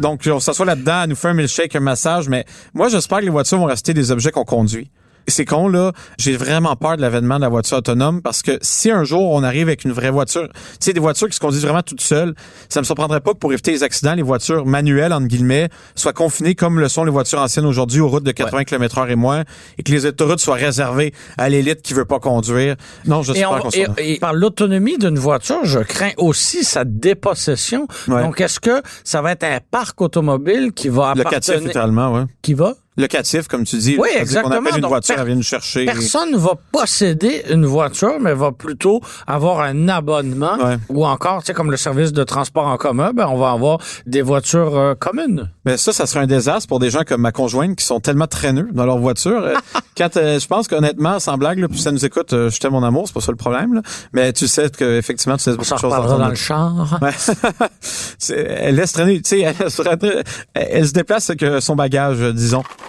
Donc, 0.00 0.22
on 0.26 0.40
s'assoit 0.40 0.66
là-dedans, 0.66 1.06
nous 1.08 1.16
fait 1.16 1.28
un 1.28 1.34
milkshake, 1.34 1.74
un 1.76 1.80
massage, 1.80 2.28
mais 2.28 2.44
moi, 2.74 2.88
j'espère 2.88 3.18
que 3.18 3.24
les 3.24 3.30
voitures 3.30 3.58
vont 3.58 3.66
rester 3.66 3.94
des 3.94 4.10
objets 4.10 4.30
qu'on 4.30 4.44
conduit. 4.44 4.90
C'est 5.28 5.44
con, 5.44 5.68
là. 5.68 5.92
J'ai 6.18 6.36
vraiment 6.36 6.74
peur 6.76 6.96
de 6.96 7.02
l'avènement 7.02 7.36
de 7.36 7.42
la 7.42 7.48
voiture 7.48 7.78
autonome 7.78 8.20
parce 8.22 8.42
que 8.42 8.58
si 8.62 8.90
un 8.90 9.04
jour 9.04 9.30
on 9.30 9.42
arrive 9.42 9.68
avec 9.68 9.84
une 9.84 9.92
vraie 9.92 10.10
voiture, 10.10 10.48
tu 10.52 10.58
sais, 10.80 10.92
des 10.92 11.00
voitures 11.00 11.28
qui 11.28 11.34
se 11.36 11.40
conduisent 11.40 11.62
vraiment 11.62 11.82
toutes 11.82 12.00
seules, 12.00 12.34
ça 12.68 12.80
me 12.80 12.84
surprendrait 12.84 13.20
pas 13.20 13.32
que 13.32 13.38
pour 13.38 13.52
éviter 13.52 13.70
les 13.70 13.82
accidents, 13.82 14.14
les 14.14 14.22
voitures 14.22 14.66
manuelles, 14.66 15.12
entre 15.12 15.26
guillemets, 15.28 15.68
soient 15.94 16.12
confinées 16.12 16.54
comme 16.54 16.80
le 16.80 16.88
sont 16.88 17.04
les 17.04 17.10
voitures 17.10 17.40
anciennes 17.40 17.66
aujourd'hui 17.66 18.00
aux 18.00 18.08
routes 18.08 18.24
de 18.24 18.32
80 18.32 18.64
km 18.64 18.98
heure 18.98 19.10
et 19.10 19.16
moins 19.16 19.44
et 19.78 19.82
que 19.82 19.92
les 19.92 20.06
autoroutes 20.06 20.40
soient 20.40 20.56
réservées 20.56 21.14
à 21.38 21.48
l'élite 21.48 21.82
qui 21.82 21.94
veut 21.94 22.04
pas 22.04 22.18
conduire. 22.18 22.76
Non, 23.06 23.22
j'espère 23.22 23.52
on- 23.52 23.58
qu'on 23.58 23.70
et- 23.98 24.18
par 24.18 24.32
l'autonomie 24.34 24.98
d'une 24.98 25.18
voiture, 25.18 25.64
je 25.64 25.78
crains 25.80 26.10
aussi 26.16 26.64
sa 26.64 26.84
dépossession. 26.84 27.86
Ouais. 28.08 28.22
Donc, 28.22 28.40
est-ce 28.40 28.60
que 28.60 28.82
ça 29.04 29.22
va 29.22 29.32
être 29.32 29.44
un 29.44 29.58
parc 29.70 30.00
automobile 30.00 30.72
qui 30.72 30.88
va 30.88 31.10
appartenir... 31.10 31.60
littéralement, 31.60 32.12
ouais. 32.14 32.24
Qui 32.42 32.54
va? 32.54 32.74
Locatif, 33.00 33.48
comme 33.48 33.64
tu 33.64 33.76
dis. 33.78 33.96
Oui, 33.98 34.08
exactement. 34.16 34.54
qu'on 34.56 34.60
appelle 34.62 34.76
une 34.76 34.82
Donc, 34.82 34.90
voiture, 34.90 35.14
elle 35.18 35.26
vient 35.26 35.34
nous 35.34 35.42
chercher. 35.42 35.84
Personne 35.86 36.30
ne 36.32 36.36
va 36.38 36.52
posséder 36.72 37.42
une 37.50 37.66
voiture, 37.66 38.14
mais 38.20 38.34
va 38.34 38.52
plutôt 38.52 39.00
avoir 39.26 39.60
un 39.60 39.88
abonnement 39.88 40.56
Ouais. 40.58 40.76
ou 40.88 41.06
encore, 41.06 41.40
tu 41.40 41.46
sais, 41.46 41.54
comme 41.54 41.70
le 41.70 41.76
service 41.76 42.12
de 42.12 42.22
transport 42.24 42.66
en 42.66 42.76
commun, 42.76 43.12
ben, 43.14 43.26
on 43.28 43.36
va 43.38 43.50
avoir 43.52 43.78
des 44.06 44.22
voitures 44.22 44.76
euh, 44.76 44.94
communes. 44.94 45.50
Mais 45.64 45.76
ça, 45.76 45.92
ça 45.92 46.06
serait 46.06 46.20
un 46.20 46.26
désastre 46.26 46.68
pour 46.68 46.78
des 46.78 46.90
gens 46.90 47.02
comme 47.06 47.20
ma 47.22 47.32
conjointe 47.32 47.76
qui 47.76 47.84
sont 47.84 48.00
tellement 48.00 48.26
traîneux 48.26 48.68
dans 48.72 48.84
leur 48.86 48.98
voiture. 48.98 49.42
Euh, 49.42 49.54
Quand 49.96 50.16
euh, 50.16 50.38
je 50.38 50.46
pense 50.46 50.66
qu'honnêtement, 50.68 51.18
sans 51.20 51.36
blague, 51.36 51.58
là, 51.58 51.68
puis 51.68 51.78
ça 51.78 51.92
nous 51.92 52.04
écoute, 52.06 52.32
euh, 52.32 52.48
je 52.50 52.58
t'aime 52.58 52.72
mon 52.72 52.82
amour, 52.82 53.04
c'est 53.06 53.12
pas 53.12 53.20
ça 53.20 53.32
le 53.32 53.36
problème. 53.36 53.74
là. 53.74 53.82
Mais 54.14 54.32
tu 54.32 54.48
sais 54.48 54.70
que 54.70 54.96
effectivement, 54.98 55.36
tu 55.36 55.42
sais 55.44 55.50
On 55.50 55.54
beaucoup 55.56 55.64
de 55.74 55.78
choses 55.78 55.92
ton 55.92 56.18
dans 56.18 56.28
le 56.28 56.34
char. 56.34 56.98
Ouais. 57.02 57.10
Elle 58.30 58.76
laisse 58.76 58.92
traîner, 58.92 59.20
tu 59.20 59.28
sais, 59.30 59.40
elle, 59.40 59.70
se 59.70 59.82
elle- 60.54 60.92
déplace 60.92 61.30
avec 61.30 61.42
euh, 61.42 61.60
son 61.60 61.76
bagage, 61.76 62.18
euh, 62.20 62.32
disons. 62.32 62.62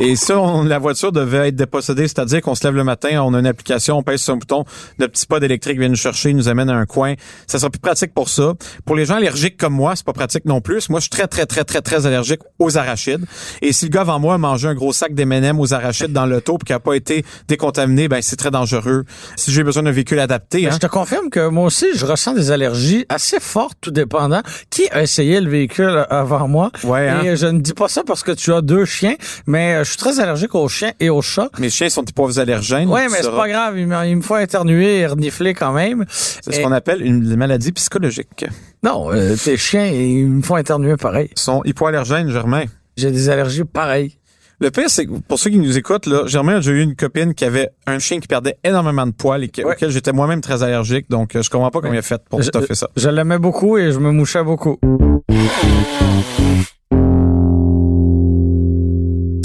Et 0.00 0.14
ça, 0.16 0.38
on- 0.38 0.62
la 0.62 0.78
voiture 0.78 1.10
devait 1.10 1.48
être 1.48 1.56
dépossédée, 1.56 2.06
c'est-à-dire 2.06 2.40
qu'on 2.40 2.54
se 2.54 2.64
lève 2.64 2.74
le 2.76 2.84
matin, 2.84 3.20
on 3.22 3.34
a 3.34 3.40
une 3.40 3.46
application, 3.46 3.98
on 3.98 4.02
pèse 4.04 4.20
sur 4.22 4.34
un 4.34 4.36
bouton, 4.36 4.64
le 4.98 5.08
petit 5.08 5.26
pod 5.26 5.42
électrique 5.42 5.78
vient 5.78 5.88
nous 5.88 5.96
chercher, 5.96 6.30
il 6.30 6.36
nous 6.36 6.48
amène 6.48 6.70
à 6.70 6.74
un 6.76 6.86
coin. 6.86 7.14
Ça 7.48 7.58
sera 7.58 7.68
plus 7.68 7.80
pratique 7.80 8.14
pour 8.14 8.28
ça. 8.28 8.54
Pour 8.84 8.94
les 8.94 9.04
gens 9.06 9.16
allergiques 9.16 9.56
comme 9.56 9.74
moi, 9.74 9.96
c'est 9.96 10.06
pas 10.06 10.12
pratique 10.12 10.44
non 10.44 10.60
plus. 10.60 10.88
Moi, 10.88 11.00
je 11.00 11.04
suis 11.04 11.10
très, 11.10 11.26
très, 11.26 11.46
très, 11.46 11.64
très, 11.64 11.80
très 11.82 12.06
allergique 12.06 12.40
aux 12.60 12.78
arachides. 12.78 13.24
Et 13.60 13.72
si 13.72 13.86
le 13.86 13.90
gars 13.90 14.02
avant 14.02 14.20
moi 14.20 14.34
a 14.34 14.38
mangé 14.38 14.68
un 14.68 14.74
gros 14.74 14.92
sac 14.92 15.14
d'M&M 15.14 15.58
aux 15.58 15.74
arachides 15.74 16.12
dans 16.12 16.26
l'auto 16.26 16.58
puis 16.58 16.66
qui 16.66 16.72
a 16.72 16.78
pas 16.80 16.94
été 16.94 17.24
décontaminé, 17.48 18.06
ben 18.06 18.22
c'est 18.22 18.36
très 18.36 18.50
dangereux. 18.52 19.04
Si 19.36 19.50
j'ai 19.50 19.64
besoin 19.64 19.82
d'un 19.82 19.90
véhicule 19.90 20.20
adapté, 20.20 20.62
Mais 20.62 20.68
hein, 20.68 20.70
Je 20.74 20.78
te 20.78 20.86
confirme 20.86 21.28
que 21.28 21.48
moi 21.48 21.64
aussi, 21.64 21.86
je 21.96 22.06
ressens 22.06 22.34
des 22.34 22.52
allergies 22.52 23.04
assez 23.08 23.40
fortes, 23.40 23.76
tout 23.80 23.90
dépendant. 23.90 24.42
Qui 24.70 24.88
a 24.90 25.02
essayé 25.02 25.40
le 25.40 25.50
véhicule 25.50 26.06
avant 26.08 26.46
moi? 26.46 26.70
Ouais, 26.84 27.08
hein? 27.08 27.22
Et 27.24 27.36
je 27.36 27.46
ne 27.46 27.58
dis 27.60 27.74
pas 27.74 27.88
ça 27.88 28.02
parce 28.06 28.22
que 28.22 28.30
tu 28.32 28.52
as 28.52 28.60
deux 28.60 28.84
chiens, 28.84 29.16
mais 29.46 29.74
euh, 29.74 29.84
je 29.88 29.92
suis 29.94 29.98
très 29.98 30.20
allergique 30.20 30.54
aux 30.54 30.68
chiens 30.68 30.92
et 31.00 31.08
aux 31.10 31.22
chats. 31.22 31.48
mes 31.58 31.70
chiens 31.70 31.88
sont 31.88 32.02
des 32.02 32.12
pauvres 32.12 32.38
allergènes. 32.38 32.88
Oui, 32.88 33.00
mais 33.10 33.18
c'est 33.22 33.30
pas 33.30 33.48
grave. 33.48 33.78
Il 33.78 33.86
me, 33.86 34.06
il 34.06 34.16
me 34.16 34.22
faut 34.22 34.36
éternuer 34.36 34.98
et 34.98 35.06
renifler 35.06 35.54
quand 35.54 35.72
même. 35.72 36.04
C'est 36.10 36.54
ce 36.54 36.60
qu'on 36.60 36.72
appelle 36.72 37.02
une 37.04 37.34
maladie 37.36 37.72
psychologique. 37.72 38.44
Non, 38.82 39.10
euh, 39.12 39.34
tes 39.42 39.56
chiens, 39.56 39.86
ils 39.86 40.26
me 40.28 40.42
font 40.42 40.56
éternuer 40.56 40.96
pareil. 40.96 41.30
Ils 41.36 41.40
sont 41.40 41.62
hypoallergènes, 41.64 42.30
Germain. 42.30 42.64
J'ai 42.96 43.10
des 43.10 43.28
allergies 43.30 43.64
pareilles. 43.64 44.14
Le 44.60 44.70
pire, 44.72 44.90
c'est 44.90 45.06
que 45.06 45.12
pour 45.26 45.38
ceux 45.38 45.50
qui 45.50 45.58
nous 45.58 45.78
écoutent, 45.78 46.06
là, 46.06 46.26
Germain 46.26 46.54
a 46.54 46.56
déjà 46.56 46.72
eu 46.72 46.80
une 46.82 46.96
copine 46.96 47.32
qui 47.32 47.44
avait 47.44 47.70
un 47.86 48.00
chien 48.00 48.18
qui 48.18 48.26
perdait 48.26 48.56
énormément 48.64 49.06
de 49.06 49.12
poils 49.12 49.44
et 49.44 49.48
que- 49.48 49.62
Ouais. 49.62 49.74
auquel 49.74 49.90
j'étais 49.90 50.12
moi-même 50.12 50.40
très 50.40 50.62
allergique. 50.64 51.08
Donc, 51.08 51.36
euh, 51.36 51.42
je 51.42 51.48
comprends 51.50 51.70
pas 51.70 51.80
comment 51.80 51.94
il 51.94 51.98
a 51.98 52.02
fait 52.02 52.20
pour 52.28 52.42
Je- 52.42 52.50
ça. 52.74 52.88
Je 52.96 53.08
l'aimais 53.08 53.38
beaucoup 53.38 53.78
et 53.78 53.92
je 53.92 53.98
me 54.00 54.10
mouchais 54.10 54.42
beaucoup. 54.42 54.78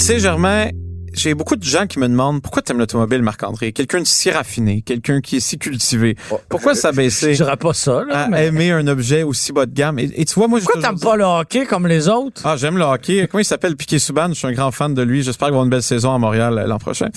Tu 0.04 0.08
sais, 0.08 0.18
Germain, 0.18 0.68
j'ai 1.14 1.32
beaucoup 1.32 1.56
de 1.56 1.64
gens 1.64 1.86
qui 1.86 1.98
me 1.98 2.06
demandent 2.06 2.42
pourquoi 2.42 2.60
t'aimes 2.60 2.76
l'automobile, 2.76 3.22
Marc-André? 3.22 3.72
Quelqu'un 3.72 4.02
de 4.02 4.06
si 4.06 4.30
raffiné, 4.30 4.82
quelqu'un 4.82 5.22
qui 5.22 5.36
est 5.36 5.40
si 5.40 5.56
cultivé. 5.56 6.14
Pourquoi 6.50 6.74
Je 6.74 6.80
s'abaisser 6.80 7.32
dirais 7.32 7.56
pas 7.56 7.72
ça, 7.72 8.04
là, 8.06 8.24
à 8.24 8.28
mais... 8.28 8.48
aimer 8.48 8.70
un 8.70 8.86
objet 8.86 9.22
aussi 9.22 9.54
bas 9.54 9.64
de 9.64 9.72
gamme? 9.72 9.98
Et, 9.98 10.10
et 10.14 10.26
tu 10.26 10.34
vois, 10.34 10.46
moi, 10.46 10.58
je 10.60 10.66
Pourquoi 10.66 10.82
t'aimes 10.82 11.00
pas 11.00 11.16
le 11.16 11.24
hockey 11.24 11.64
comme 11.64 11.86
les 11.86 12.10
autres? 12.10 12.42
Ah, 12.44 12.58
j'aime 12.58 12.76
le 12.76 12.84
hockey. 12.84 13.26
Comment 13.30 13.40
il 13.40 13.46
s'appelle? 13.46 13.76
Piquet 13.76 13.98
Souban. 13.98 14.28
Je 14.28 14.34
suis 14.34 14.46
un 14.46 14.52
grand 14.52 14.72
fan 14.72 14.92
de 14.92 15.00
lui. 15.00 15.22
J'espère 15.22 15.46
qu'il 15.46 15.52
va 15.54 15.60
avoir 15.60 15.64
une 15.64 15.70
belle 15.70 15.82
saison 15.82 16.14
à 16.14 16.18
Montréal 16.18 16.58
euh, 16.58 16.66
l'an 16.66 16.76
prochain. 16.76 17.08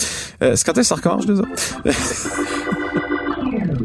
Euh, 0.42 0.56
c'est 0.56 0.66
quand 0.66 0.78
est-ce 0.78 0.80
que 0.80 0.84
ça 0.84 0.96
recommence, 0.96 1.26
déjà? 1.26 1.44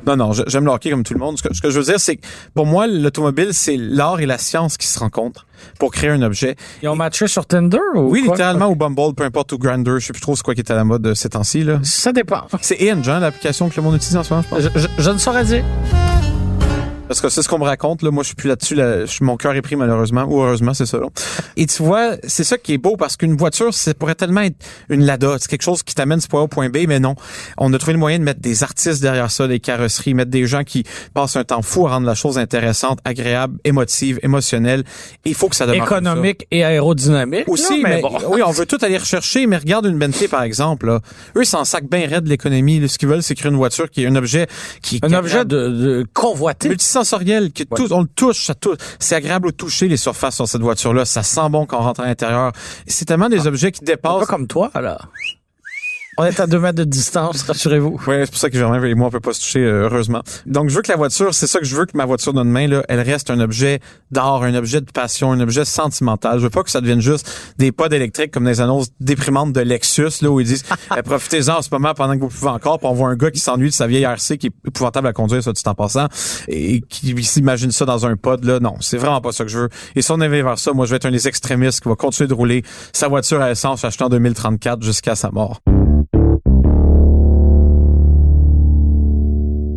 Non, 0.06 0.16
non, 0.16 0.32
j'aime 0.32 0.64
le 0.64 0.71
hockey 0.73 0.90
comme 0.90 1.04
tout 1.04 1.14
le 1.14 1.21
monde. 1.21 1.38
Ce 1.38 1.42
que, 1.44 1.54
ce 1.54 1.61
que 1.61 1.71
je 1.71 1.78
veux 1.78 1.85
dire, 1.85 2.00
c'est 2.00 2.16
que 2.16 2.26
pour 2.54 2.66
moi, 2.66 2.87
l'automobile, 2.87 3.49
c'est 3.52 3.76
l'art 3.76 4.21
et 4.21 4.26
la 4.26 4.37
science 4.38 4.76
qui 4.76 4.87
se 4.88 4.99
rencontrent 4.99 5.47
pour 5.78 5.92
créer 5.92 6.11
un 6.11 6.23
objet. 6.23 6.56
Ils 6.82 6.88
ont 6.88 6.97
matché 6.97 7.28
sur 7.28 7.47
Tinder 7.47 7.78
ou 7.94 8.11
Oui, 8.11 8.25
quoi? 8.25 8.35
littéralement, 8.35 8.66
au 8.66 8.75
Bumble, 8.75 9.14
peu 9.14 9.23
importe, 9.25 9.52
au 9.52 9.59
Grindr, 9.59 9.99
je 10.00 10.06
sais 10.06 10.12
plus 10.12 10.21
trop 10.23 10.35
c'est 10.35 10.42
quoi 10.42 10.54
qui 10.54 10.61
est 10.61 10.71
à 10.73 10.75
la 10.75 10.85
mode 10.85 11.06
euh, 11.06 11.14
ces 11.14 11.28
temps-ci, 11.28 11.62
là. 11.62 11.78
Ça 11.85 12.12
dépend. 12.12 12.42
C'est 12.61 12.90
Hinge, 12.90 13.09
hein, 13.09 13.21
l'application 13.21 13.68
que 13.68 13.76
le 13.76 13.82
monde 13.82 13.94
utilise 13.94 14.16
en 14.16 14.25
ce 14.25 14.35
moment, 14.35 14.42
je 14.42 14.49
pense. 14.49 14.61
Je, 14.75 14.80
je- 14.80 14.88
je 15.02 15.11
ne 15.11 15.18
saurais 15.18 15.44
dire. 15.44 15.64
Parce 17.12 17.21
que 17.21 17.28
c'est 17.28 17.42
ce 17.42 17.49
qu'on 17.50 17.59
me 17.59 17.64
raconte, 17.64 18.00
là. 18.00 18.11
Moi, 18.11 18.23
je 18.23 18.28
suis 18.28 18.35
plus 18.35 18.49
là-dessus, 18.49 18.75
là. 18.75 19.04
Mon 19.21 19.37
cœur 19.37 19.54
est 19.54 19.61
pris, 19.61 19.76
malheureusement. 19.76 20.25
Ou 20.25 20.40
heureusement, 20.40 20.73
c'est 20.73 20.87
ça, 20.87 20.97
là. 20.97 21.09
Et 21.59 21.66
tu 21.66 21.83
vois, 21.83 22.12
c'est 22.26 22.42
ça 22.42 22.57
qui 22.57 22.73
est 22.73 22.78
beau 22.78 22.97
parce 22.97 23.19
qu'une 23.19 23.37
voiture, 23.37 23.75
ça 23.75 23.92
pourrait 23.92 24.14
tellement 24.14 24.40
être 24.40 24.57
une 24.88 25.04
Lada. 25.04 25.37
C'est 25.38 25.50
quelque 25.50 25.61
chose 25.61 25.83
qui 25.83 25.95
t'amène 25.95 26.21
du 26.21 26.26
point 26.26 26.40
A 26.40 26.45
au 26.45 26.49
point 26.49 26.71
B, 26.71 26.87
mais 26.88 27.00
non. 27.00 27.14
On 27.59 27.71
a 27.75 27.76
trouvé 27.76 27.92
le 27.92 27.99
moyen 27.99 28.19
de 28.19 28.25
mettre 28.25 28.40
des 28.40 28.62
artistes 28.62 29.02
derrière 29.02 29.31
ça, 29.31 29.47
des 29.47 29.61
carrosseries, 29.61 30.14
mettre 30.14 30.31
des 30.31 30.47
gens 30.47 30.64
qui 30.64 30.85
passent 31.12 31.37
un 31.37 31.45
temps 31.45 31.61
fou 31.61 31.87
à 31.87 31.90
rendre 31.90 32.07
la 32.07 32.14
chose 32.14 32.38
intéressante, 32.38 32.99
agréable, 33.04 33.59
émotive, 33.64 34.19
émotionnelle. 34.23 34.83
Il 35.26 35.35
faut 35.35 35.50
que 35.50 35.57
ça 35.57 35.66
demeure. 35.66 35.85
Économique 35.85 36.47
et 36.50 36.64
aérodynamique. 36.64 37.47
Aussi, 37.47 37.83
mais, 37.83 38.00
bon. 38.00 38.16
oui, 38.28 38.40
on 38.42 38.52
veut 38.52 38.64
tout 38.64 38.78
aller 38.81 38.97
rechercher, 38.97 39.47
mais 39.47 39.59
regarde 39.59 39.85
une 39.85 39.99
Bentley, 39.99 40.28
par 40.28 40.45
exemple, 40.45 40.87
là. 40.87 41.00
Eux, 41.37 41.42
ils 41.42 41.47
s'en 41.47 41.66
sacent 41.66 41.83
bien 41.83 42.09
raide 42.09 42.25
de 42.25 42.31
l'économie. 42.31 42.88
Ce 42.88 42.97
qu'ils 42.97 43.09
veulent, 43.09 43.23
c'est 43.23 43.35
créer 43.35 43.50
une 43.50 43.59
voiture 43.59 43.90
qui 43.90 44.04
est 44.04 44.07
un 44.07 44.16
objet 44.16 44.47
qui 44.81 44.99
Un 45.02 45.12
objet 45.12 45.45
de 45.45 46.07
convoité. 46.14 46.71
Multisensoriel, 47.02 47.52
que 47.52 47.64
tout, 47.64 47.92
on 47.92 48.02
le 48.02 48.09
touche, 48.09 48.47
ça 48.47 48.54
touche. 48.54 48.78
C'est 48.99 49.14
agréable 49.14 49.49
au 49.49 49.52
toucher 49.52 49.88
les 49.88 49.97
surfaces 49.97 50.37
sur 50.37 50.49
cette 50.49 50.62
voiture-là. 50.62 51.04
Ça 51.04 51.23
sent 51.23 51.49
bon 51.50 51.66
quand 51.66 51.78
on 51.78 51.82
rentre 51.82 52.00
à 52.00 52.06
l'intérieur. 52.06 52.52
C'est 52.87 53.04
tellement 53.04 53.28
des 53.28 53.47
objets 53.47 53.73
qui 53.73 53.80
Pas 53.80 53.87
dépassent. 53.92 54.26
comme 54.26 54.47
toi, 54.47 54.71
alors. 54.75 55.09
On 56.19 56.25
est 56.25 56.40
à 56.40 56.47
deux 56.47 56.59
mètres 56.59 56.76
de 56.76 56.85
distance, 56.85 57.42
rassurez-vous. 57.47 57.99
Oui, 58.07 58.14
c'est 58.21 58.31
pour 58.31 58.38
ça 58.38 58.50
que 58.50 58.59
Germain 58.59 58.85
et 58.85 58.95
moi, 58.95 59.07
on 59.07 59.11
peut 59.11 59.21
pas 59.21 59.33
se 59.33 59.40
toucher, 59.40 59.61
euh, 59.61 59.88
heureusement. 59.88 60.23
Donc, 60.45 60.69
je 60.69 60.76
veux 60.76 60.83
que 60.83 60.90
la 60.92 60.99
voiture, 60.99 61.33
c'est 61.33 61.47
ça 61.47 61.59
que 61.59 61.64
je 61.64 61.75
veux 61.75 61.87
que 61.87 61.97
ma 61.97 62.04
voiture 62.04 62.35
de 62.35 62.40
demain, 62.40 62.66
là, 62.66 62.83
elle 62.90 63.00
reste 63.00 63.31
un 63.31 63.40
objet 63.40 63.81
d'art, 64.11 64.42
un 64.42 64.54
objet 64.54 64.83
de 64.83 64.90
passion, 64.90 65.33
un 65.33 65.40
objet 65.40 65.64
sentimental. 65.64 66.38
Je 66.38 66.45
veux 66.45 66.50
pas 66.50 66.62
que 66.64 66.71
ça 66.71 66.83
devienne 66.83 67.00
juste 67.00 67.54
des 67.57 67.73
pods 67.73 67.88
électriques 67.88 68.31
comme 68.31 68.45
des 68.45 68.61
annonces 68.61 68.88
déprimantes 69.00 69.54
de 69.54 69.61
Lexus, 69.62 70.21
là, 70.21 70.31
où 70.31 70.38
ils 70.38 70.47
disent, 70.47 70.64
eh, 70.97 71.00
profitez-en 71.00 71.57
en 71.57 71.62
ce 71.62 71.71
moment 71.73 71.95
pendant 71.95 72.14
que 72.14 72.21
vous 72.21 72.28
pouvez 72.28 72.50
encore, 72.50 72.78
puis 72.78 72.88
on 72.88 72.92
voit 72.92 73.09
un 73.09 73.16
gars 73.16 73.31
qui 73.31 73.40
s'ennuie 73.40 73.71
de 73.71 73.75
sa 73.75 73.87
vieille 73.87 74.04
RC 74.04 74.37
qui 74.37 74.49
est 74.49 74.69
épouvantable 74.69 75.07
à 75.07 75.14
conduire, 75.14 75.42
ça, 75.42 75.54
tout 75.54 75.66
en 75.66 75.75
passant, 75.75 76.09
et 76.47 76.83
qui 76.90 77.25
s'imagine 77.25 77.73
ça 77.73 77.87
dans 77.87 78.04
un 78.04 78.16
pod, 78.16 78.45
là. 78.45 78.61
Non, 78.61 78.75
c'est 78.81 78.99
vraiment 78.99 79.23
pas 79.23 79.33
ça 79.33 79.45
que 79.45 79.50
je 79.50 79.61
veux. 79.61 79.69
Et 79.97 80.02
si 80.02 80.12
on 80.12 80.21
avait 80.21 80.42
vers 80.42 80.59
ça, 80.59 80.75
moi, 80.75 80.85
je 80.85 80.90
vais 80.90 80.97
être 80.97 81.07
un 81.07 81.11
des 81.11 81.26
extrémistes 81.26 81.81
qui 81.81 81.88
va 81.88 81.95
continuer 81.95 82.28
de 82.28 82.35
rouler 82.35 82.64
sa 82.92 83.09
voiture 83.09 83.40
à 83.40 83.50
essence 83.50 83.83
achetant 83.87 84.07
en 84.07 84.11
2034 84.11 84.83
jusqu'à 84.83 85.14
sa 85.14 85.31
mort. 85.31 85.62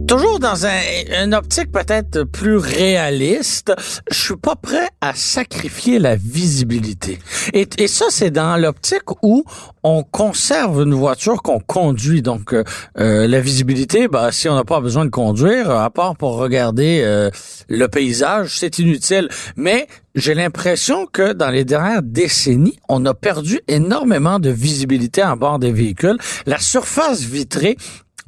Toujours 0.08 0.40
dans 0.40 0.68
un, 0.68 0.80
une 1.24 1.34
optique 1.34 1.72
peut-être 1.72 2.24
plus 2.24 2.58
réaliste, 2.58 3.74
je 4.12 4.16
suis 4.16 4.36
pas 4.36 4.56
prêt 4.56 4.88
à 5.02 5.14
sacrifier 5.16 5.98
la 5.98 6.16
visibilité. 6.16 7.18
Et, 7.54 7.68
et 7.80 7.88
ça, 7.88 8.06
c'est 8.10 8.30
dans 8.30 8.56
l'optique 8.58 9.24
où 9.24 9.44
on 9.84 10.04
conserve 10.04 10.84
une 10.84 10.94
voiture 10.94 11.42
qu'on 11.42 11.60
conduit. 11.60 12.22
Donc, 12.22 12.54
euh, 12.54 12.64
euh, 13.00 13.28
la 13.28 13.40
visibilité, 13.40 14.08
bah, 14.08 14.32
si 14.32 14.48
on 14.48 14.56
n'a 14.56 14.64
pas 14.64 14.80
besoin 14.80 15.06
de 15.06 15.10
conduire, 15.10 15.72
à 15.72 15.90
part 15.90 16.16
pour 16.16 16.36
regarder 16.38 17.02
euh, 17.04 17.32
le 17.68 17.88
paysage, 17.88 18.60
c'est 18.60 18.78
inutile. 18.78 19.28
Mais 19.56 19.88
j'ai 20.14 20.34
l'impression 20.34 21.08
que 21.12 21.34
dans 21.34 21.50
les 21.50 21.66
dernières 21.66 22.04
décennies, 22.04 22.78
on 22.90 23.06
a 23.06 23.14
perdu 23.14 23.60
énormément 23.68 24.40
de 24.40 24.50
visibilité 24.50 25.24
en 25.24 25.36
bord 25.36 25.60
des 25.60 25.72
véhicules. 25.72 26.18
La 26.46 26.60
surface 26.60 27.22
vitrée 27.22 27.76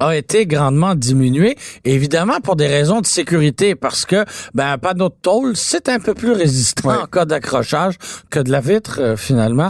a 0.00 0.16
été 0.16 0.46
grandement 0.46 0.94
diminué, 0.94 1.56
évidemment 1.84 2.40
pour 2.40 2.56
des 2.56 2.66
raisons 2.66 3.00
de 3.00 3.06
sécurité, 3.06 3.74
parce 3.74 4.04
que 4.06 4.24
ben 4.54 4.78
pas 4.78 4.94
d'autre 4.94 5.16
tôle, 5.22 5.56
c'est 5.56 5.88
un 5.88 5.98
peu 5.98 6.14
plus 6.14 6.32
résistant 6.32 7.02
en 7.02 7.06
cas 7.06 7.24
d'accrochage 7.24 7.96
que 8.30 8.40
de 8.40 8.50
la 8.50 8.60
vitre 8.60 9.00
euh, 9.00 9.16
finalement. 9.16 9.68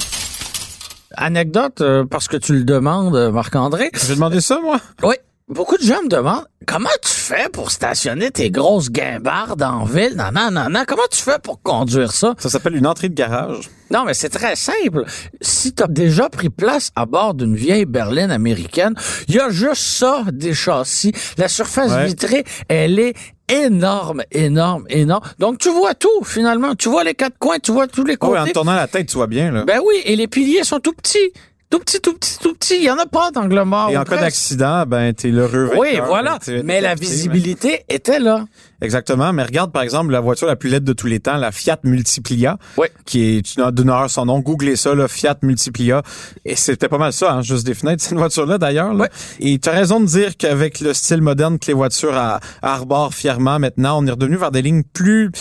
Anecdote, 1.16 1.80
euh, 1.80 2.04
parce 2.04 2.28
que 2.28 2.36
tu 2.36 2.52
le 2.52 2.64
demandes, 2.64 3.30
Marc-André. 3.32 3.90
J'ai 4.06 4.14
demandé 4.14 4.40
ça, 4.40 4.60
moi? 4.62 4.78
Oui. 5.02 5.14
Beaucoup 5.48 5.78
de 5.78 5.82
gens 5.82 6.02
me 6.02 6.08
demandent 6.08 6.46
comment 6.68 6.88
tu 7.02 7.10
fais 7.10 7.48
pour 7.48 7.70
stationner 7.70 8.30
tes 8.30 8.50
grosses 8.50 8.90
guimbardes 8.90 9.62
en 9.62 9.84
ville? 9.84 10.14
Non, 10.16 10.30
non, 10.32 10.50
non, 10.50 10.68
non. 10.68 10.84
Comment 10.86 11.08
tu 11.10 11.20
fais 11.20 11.38
pour 11.42 11.62
conduire 11.62 12.12
ça? 12.12 12.34
Ça 12.38 12.50
s'appelle 12.50 12.76
une 12.76 12.86
entrée 12.86 13.08
de 13.08 13.14
garage. 13.14 13.70
Non, 13.90 14.04
mais 14.04 14.12
c'est 14.12 14.28
très 14.28 14.54
simple. 14.54 15.04
Si 15.40 15.72
tu 15.72 15.82
as 15.82 15.86
déjà 15.86 16.28
pris 16.28 16.50
place 16.50 16.90
à 16.94 17.06
bord 17.06 17.32
d'une 17.32 17.56
vieille 17.56 17.86
berline 17.86 18.30
américaine, 18.30 18.94
il 19.28 19.36
y 19.36 19.40
a 19.40 19.48
juste 19.48 19.82
ça 19.82 20.24
des 20.30 20.52
châssis. 20.52 21.12
La 21.38 21.48
surface 21.48 21.96
vitrée, 22.06 22.44
elle 22.68 22.98
est 22.98 23.14
énorme, 23.48 24.22
énorme, 24.30 24.84
énorme. 24.90 25.24
Donc, 25.38 25.58
tu 25.58 25.70
vois 25.70 25.94
tout, 25.94 26.22
finalement. 26.22 26.74
Tu 26.74 26.90
vois 26.90 27.02
les 27.02 27.14
quatre 27.14 27.38
coins, 27.38 27.58
tu 27.58 27.72
vois 27.72 27.86
tous 27.86 28.04
les 28.04 28.16
côtés. 28.16 28.34
Oui, 28.42 28.50
en 28.50 28.52
tournant 28.52 28.74
la 28.74 28.88
tête, 28.88 29.08
tu 29.08 29.16
vois 29.16 29.26
bien, 29.26 29.50
là. 29.50 29.64
Ben 29.64 29.80
oui, 29.82 30.02
et 30.04 30.16
les 30.16 30.28
piliers 30.28 30.64
sont 30.64 30.80
tout 30.80 30.92
petits 30.92 31.32
tout 31.70 31.80
petit, 31.80 32.00
tout 32.00 32.14
petit, 32.14 32.38
tout 32.38 32.54
petit. 32.54 32.76
Il 32.76 32.84
y 32.84 32.90
en 32.90 32.98
a 32.98 33.06
pas 33.06 33.30
d'angle 33.30 33.62
mort. 33.62 33.90
Et 33.90 33.96
en 33.96 34.04
cas 34.04 34.16
d'accident, 34.16 34.86
ben 34.86 35.12
t'es 35.12 35.28
l'heureux. 35.28 35.70
Oui, 35.76 36.00
voilà. 36.04 36.38
Mais 36.64 36.80
la 36.80 36.94
visibilité 36.94 37.84
était 37.88 38.18
là. 38.18 38.44
Exactement. 38.80 39.32
Mais 39.32 39.42
regarde, 39.42 39.72
par 39.72 39.82
exemple, 39.82 40.12
la 40.12 40.20
voiture 40.20 40.46
la 40.46 40.56
plus 40.56 40.70
laide 40.70 40.84
de 40.84 40.92
tous 40.92 41.08
les 41.08 41.20
temps, 41.20 41.36
la 41.36 41.50
Fiat 41.50 41.78
Multiplia. 41.82 42.58
Oui. 42.76 42.86
Qui 43.04 43.38
est 43.38 43.60
d'une 43.72 43.90
heure 43.90 44.08
son 44.08 44.26
nom. 44.26 44.38
Googlez 44.38 44.76
ça, 44.76 44.94
là, 44.94 45.08
Fiat 45.08 45.36
Multiplia. 45.42 46.02
Et 46.44 46.54
c'était 46.54 46.88
pas 46.88 46.98
mal 46.98 47.12
ça, 47.12 47.32
hein, 47.32 47.42
juste 47.42 47.66
des 47.66 47.74
fenêtres, 47.74 48.02
cette 48.04 48.16
voiture-là, 48.16 48.58
d'ailleurs. 48.58 48.94
Ouais. 48.94 49.10
Et 49.40 49.58
tu 49.58 49.68
as 49.68 49.72
raison 49.72 50.00
de 50.00 50.06
dire 50.06 50.36
qu'avec 50.36 50.80
le 50.80 50.94
style 50.94 51.22
moderne 51.22 51.58
que 51.58 51.66
les 51.66 51.74
voitures 51.74 52.16
à, 52.16 52.40
arborent 52.62 53.12
fièrement 53.12 53.58
maintenant, 53.58 54.02
on 54.02 54.06
est 54.06 54.10
redevenu 54.12 54.36
vers 54.36 54.52
des 54.52 54.62
lignes 54.62 54.84
plus 54.84 55.32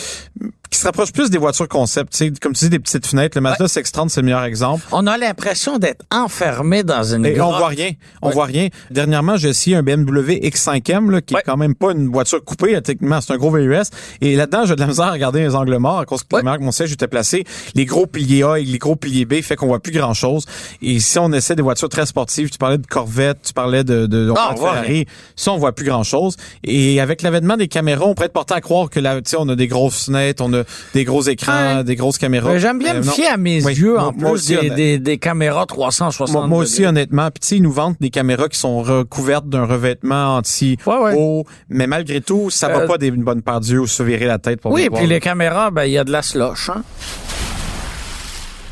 qui 0.70 0.80
se 0.80 0.86
rapproche 0.86 1.12
plus 1.12 1.30
des 1.30 1.38
voitures 1.38 1.68
concept, 1.68 2.14
tu 2.14 2.18
sais, 2.18 2.32
comme 2.42 2.54
tu 2.54 2.66
dis 2.66 2.70
des 2.70 2.80
petites 2.80 3.06
fenêtres. 3.06 3.38
Le 3.38 3.42
Mazda 3.42 3.66
CX-30 3.66 4.10
c'est 4.10 4.22
le 4.22 4.26
meilleur 4.26 4.44
exemple. 4.44 4.84
On 4.92 5.06
a 5.08 5.18
l'impression 5.18 5.78
d'être 5.78 6.06
enfermé 6.12 6.84
dans 6.84 7.04
une 7.04 7.26
Et 7.26 7.40
on 7.42 7.58
voit 7.58 7.68
rien, 7.68 7.92
on 8.22 8.30
voit 8.30 8.46
rien. 8.46 8.70
Dernièrement, 8.92 9.38
j'ai 9.38 9.50
essayé 9.50 9.76
un 9.76 9.84
BMW 9.84 10.40
X5M 10.44 11.12
là, 11.12 11.22
qui 11.22 11.36
est 11.36 11.42
quand 11.46 11.58
même 11.58 11.76
pas 11.76 11.92
une 11.92 12.10
voiture 12.10 12.44
coupée, 12.44 12.80
techniquement 12.82 13.22
c'est 13.22 13.34
un 13.34 13.38
gros 13.38 13.52
VUS 13.52 13.78
et 14.22 14.36
là-dedans, 14.36 14.66
j'ai 14.66 14.76
de 14.76 14.82
la 14.82 14.88
misère 14.88 15.06
à 15.06 15.12
regarder 15.12 15.42
les 15.42 15.56
angles 15.56 15.78
morts 15.78 16.00
à 16.00 16.06
cause 16.06 16.24
que 16.24 16.60
mon 16.60 16.72
siège 16.72 16.92
était 16.92 17.08
placé, 17.08 17.44
les 17.76 17.86
gros 17.86 18.06
piliers 18.06 18.44
A 18.44 18.60
et 18.60 18.64
les 18.64 18.78
gros 18.78 18.96
piliers 18.96 19.26
B 19.26 19.42
fait 19.42 19.56
qu'on 19.56 19.68
voit 19.68 19.80
plus 19.80 19.92
grand-chose. 19.92 20.46
Et 20.82 21.00
si 21.00 21.20
on 21.20 21.32
essaie 21.34 21.56
des 21.56 21.62
voitures 21.62 21.90
très 21.90 22.06
sportives, 22.06 22.50
tu 22.50 22.58
parlais 22.58 22.78
de 22.78 22.88
Corvette, 22.88 23.40
tu 23.44 23.54
parlais 23.54 23.84
de 23.84 23.98
de, 24.06 24.34
ah, 24.36 24.56
Ferrari, 24.56 25.06
ça 25.36 25.52
on 25.52 25.58
voit 25.58 25.74
plus 25.74 25.86
grand-chose. 25.86 26.36
Et 26.64 27.00
avec 27.00 27.22
l'avènement 27.22 27.58
des 27.58 27.68
caméras, 27.68 28.06
on 28.06 28.14
pourrait 28.14 28.28
être 28.28 28.34
porté 28.34 28.54
à 28.54 28.62
croire 28.62 28.90
que 28.90 29.00
là, 29.00 29.22
tu 29.22 29.32
sais, 29.32 29.38
on 29.40 29.48
a 29.50 29.56
des 29.56 29.68
grosses 29.68 30.06
fenêtres, 30.06 30.44
on 30.44 30.54
a 30.54 30.57
des 30.94 31.04
gros 31.04 31.22
écrans, 31.24 31.84
des 31.84 31.96
grosses 31.96 32.18
caméras. 32.18 32.58
J'aime 32.58 32.80
bien 32.80 32.96
me 32.96 33.00
euh, 33.00 33.04
fier 33.04 33.28
à 33.34 33.38
mes 33.38 33.58
yeux 33.58 34.00
en 34.00 34.14
plus 34.14 34.48
des, 34.48 35.00
des, 35.00 35.18
caméras 35.18 35.66
360. 35.66 36.48
Moi, 36.48 36.60
aussi, 36.60 36.86
honnêtement. 36.86 37.30
Puis 37.32 37.58
ils 37.58 37.62
nous 37.62 37.72
vendent 37.72 37.96
des 38.00 38.10
caméras 38.10 38.50
qui 38.50 38.60
sont 38.60 38.82
recouvertes 38.82 39.48
d'un 39.48 39.66
revêtement 39.66 40.38
anti-eau. 40.38 41.46
mais 41.70 41.88
malgré 41.88 42.22
tout, 42.22 42.50
ça 42.50 42.68
va 42.68 42.80
euh, 42.82 42.88
pas 42.88 42.98
d'une 42.98 43.24
bonne 43.24 43.42
paire 43.42 43.60
d'yeux 43.60 43.80
ou 43.80 43.88
se 43.88 44.04
virer 44.04 44.26
la 44.26 44.38
tête 44.38 44.62
pour 44.62 44.72
Oui, 44.72 44.90
puis 44.94 45.08
les 45.08 45.20
caméras, 45.20 45.72
ben 45.72 45.86
il 45.86 45.92
y 45.92 45.98
a 45.98 46.04
de 46.04 46.12
la 46.12 46.22
slush. 46.22 46.70
Hein? 46.70 46.84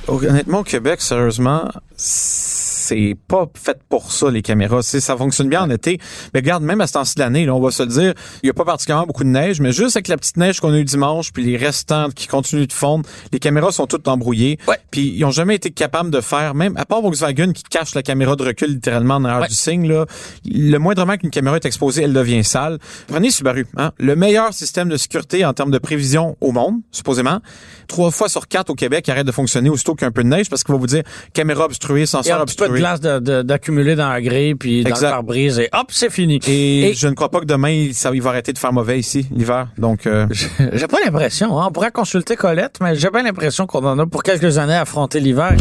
Honnêtement, 0.07 0.59
au 0.59 0.63
Québec, 0.63 1.01
sérieusement, 1.01 1.69
c'est 2.85 3.17
pas 3.27 3.47
fait 3.55 3.79
pour 3.89 4.11
ça, 4.11 4.29
les 4.29 4.41
caméras. 4.41 4.83
Ça 4.83 5.17
fonctionne 5.17 5.49
bien 5.49 5.63
en 5.63 5.69
été. 5.69 5.99
Mais 6.33 6.41
regarde, 6.41 6.63
même 6.63 6.81
à 6.81 6.87
ce 6.87 6.93
temps-ci 6.93 7.15
de 7.15 7.21
l'année, 7.21 7.49
on 7.49 7.59
va 7.59 7.71
se 7.71 7.83
le 7.83 7.89
dire, 7.89 8.13
il 8.43 8.47
y 8.47 8.49
a 8.49 8.53
pas 8.53 8.65
particulièrement 8.65 9.07
beaucoup 9.07 9.23
de 9.23 9.29
neige, 9.29 9.59
mais 9.59 9.71
juste 9.71 9.95
avec 9.95 10.07
la 10.07 10.17
petite 10.17 10.37
neige 10.37 10.59
qu'on 10.59 10.71
a 10.71 10.77
eu 10.77 10.83
dimanche, 10.83 11.31
puis 11.33 11.43
les 11.43 11.57
restants 11.57 12.09
qui 12.09 12.27
continuent 12.27 12.67
de 12.67 12.73
fondre, 12.73 13.07
les 13.31 13.39
caméras 13.39 13.71
sont 13.71 13.87
toutes 13.87 14.07
embrouillées. 14.07 14.59
Ouais. 14.67 14.77
Puis 14.91 15.13
ils 15.15 15.25
ont 15.25 15.31
jamais 15.31 15.55
été 15.55 15.71
capables 15.71 16.11
de 16.11 16.21
faire, 16.21 16.53
même 16.53 16.77
à 16.77 16.85
part 16.85 17.01
Volkswagen 17.01 17.51
qui 17.53 17.63
cache 17.63 17.95
la 17.95 18.03
caméra 18.03 18.35
de 18.35 18.43
recul 18.43 18.69
littéralement 18.69 19.19
dans 19.19 19.29
l'air 19.29 19.47
du 19.47 19.55
signe, 19.55 19.87
là, 19.87 20.05
le 20.45 20.77
moindrement 20.77 21.17
qu'une 21.17 21.31
caméra 21.31 21.55
est 21.55 21.65
exposée, 21.65 22.03
elle 22.03 22.13
devient 22.13 22.43
sale. 22.43 22.77
Prenez 23.07 23.31
Subaru, 23.31 23.65
hein, 23.77 23.91
le 23.97 24.15
meilleur 24.15 24.53
système 24.53 24.89
de 24.89 24.97
sécurité 24.97 25.45
en 25.45 25.53
termes 25.53 25.71
de 25.71 25.79
prévision 25.79 26.37
au 26.41 26.51
monde, 26.51 26.75
supposément. 26.91 27.39
Trois 27.87 28.11
fois 28.11 28.29
sur 28.29 28.47
quatre 28.47 28.69
au 28.69 28.75
Québec 28.75 29.07
arrête 29.09 29.27
de 29.27 29.31
fonctionner 29.31 29.69
aussitôt 29.69 29.95
qu'un 29.95 30.11
peu 30.11 30.23
de 30.23 30.29
neige 30.29 30.49
parce 30.49 30.63
qu'il 30.63 30.73
va 30.73 30.79
vous 30.79 30.87
dire 30.87 31.03
caméra 31.33 31.65
obstruée, 31.65 32.05
senseur 32.05 32.41
obstrué 32.41 32.74
glace 32.75 32.99
d'accumuler 33.01 33.95
dans 33.95 34.09
la 34.09 34.21
grille 34.21 34.55
puis 34.55 34.83
dans 34.83 34.95
le 34.95 35.01
pare-brise 35.01 35.59
et 35.59 35.69
hop, 35.73 35.87
c'est 35.89 36.09
fini. 36.09 36.39
Et, 36.47 36.93
je 36.95 37.07
ne 37.07 37.13
crois 37.13 37.29
pas 37.29 37.39
que 37.39 37.45
demain, 37.45 37.89
ça, 37.93 38.11
il 38.13 38.21
va 38.21 38.31
arrêter 38.31 38.53
de 38.53 38.57
faire 38.57 38.73
mauvais 38.73 38.99
ici, 38.99 39.27
l'hiver. 39.35 39.67
Donc, 39.77 40.07
euh... 40.07 40.27
J'ai 40.73 40.87
pas 40.87 40.97
l'impression. 41.03 41.59
Hein. 41.59 41.65
On 41.67 41.71
pourrait 41.71 41.91
consulter 41.91 42.35
Colette, 42.35 42.77
mais 42.81 42.95
j'ai 42.95 43.09
pas 43.09 43.23
l'impression 43.23 43.65
qu'on 43.65 43.85
en 43.85 43.99
a 43.99 44.05
pour 44.05 44.23
quelques 44.23 44.57
années 44.57 44.75
à 44.75 44.81
affronter 44.81 45.19
l'hiver. 45.19 45.55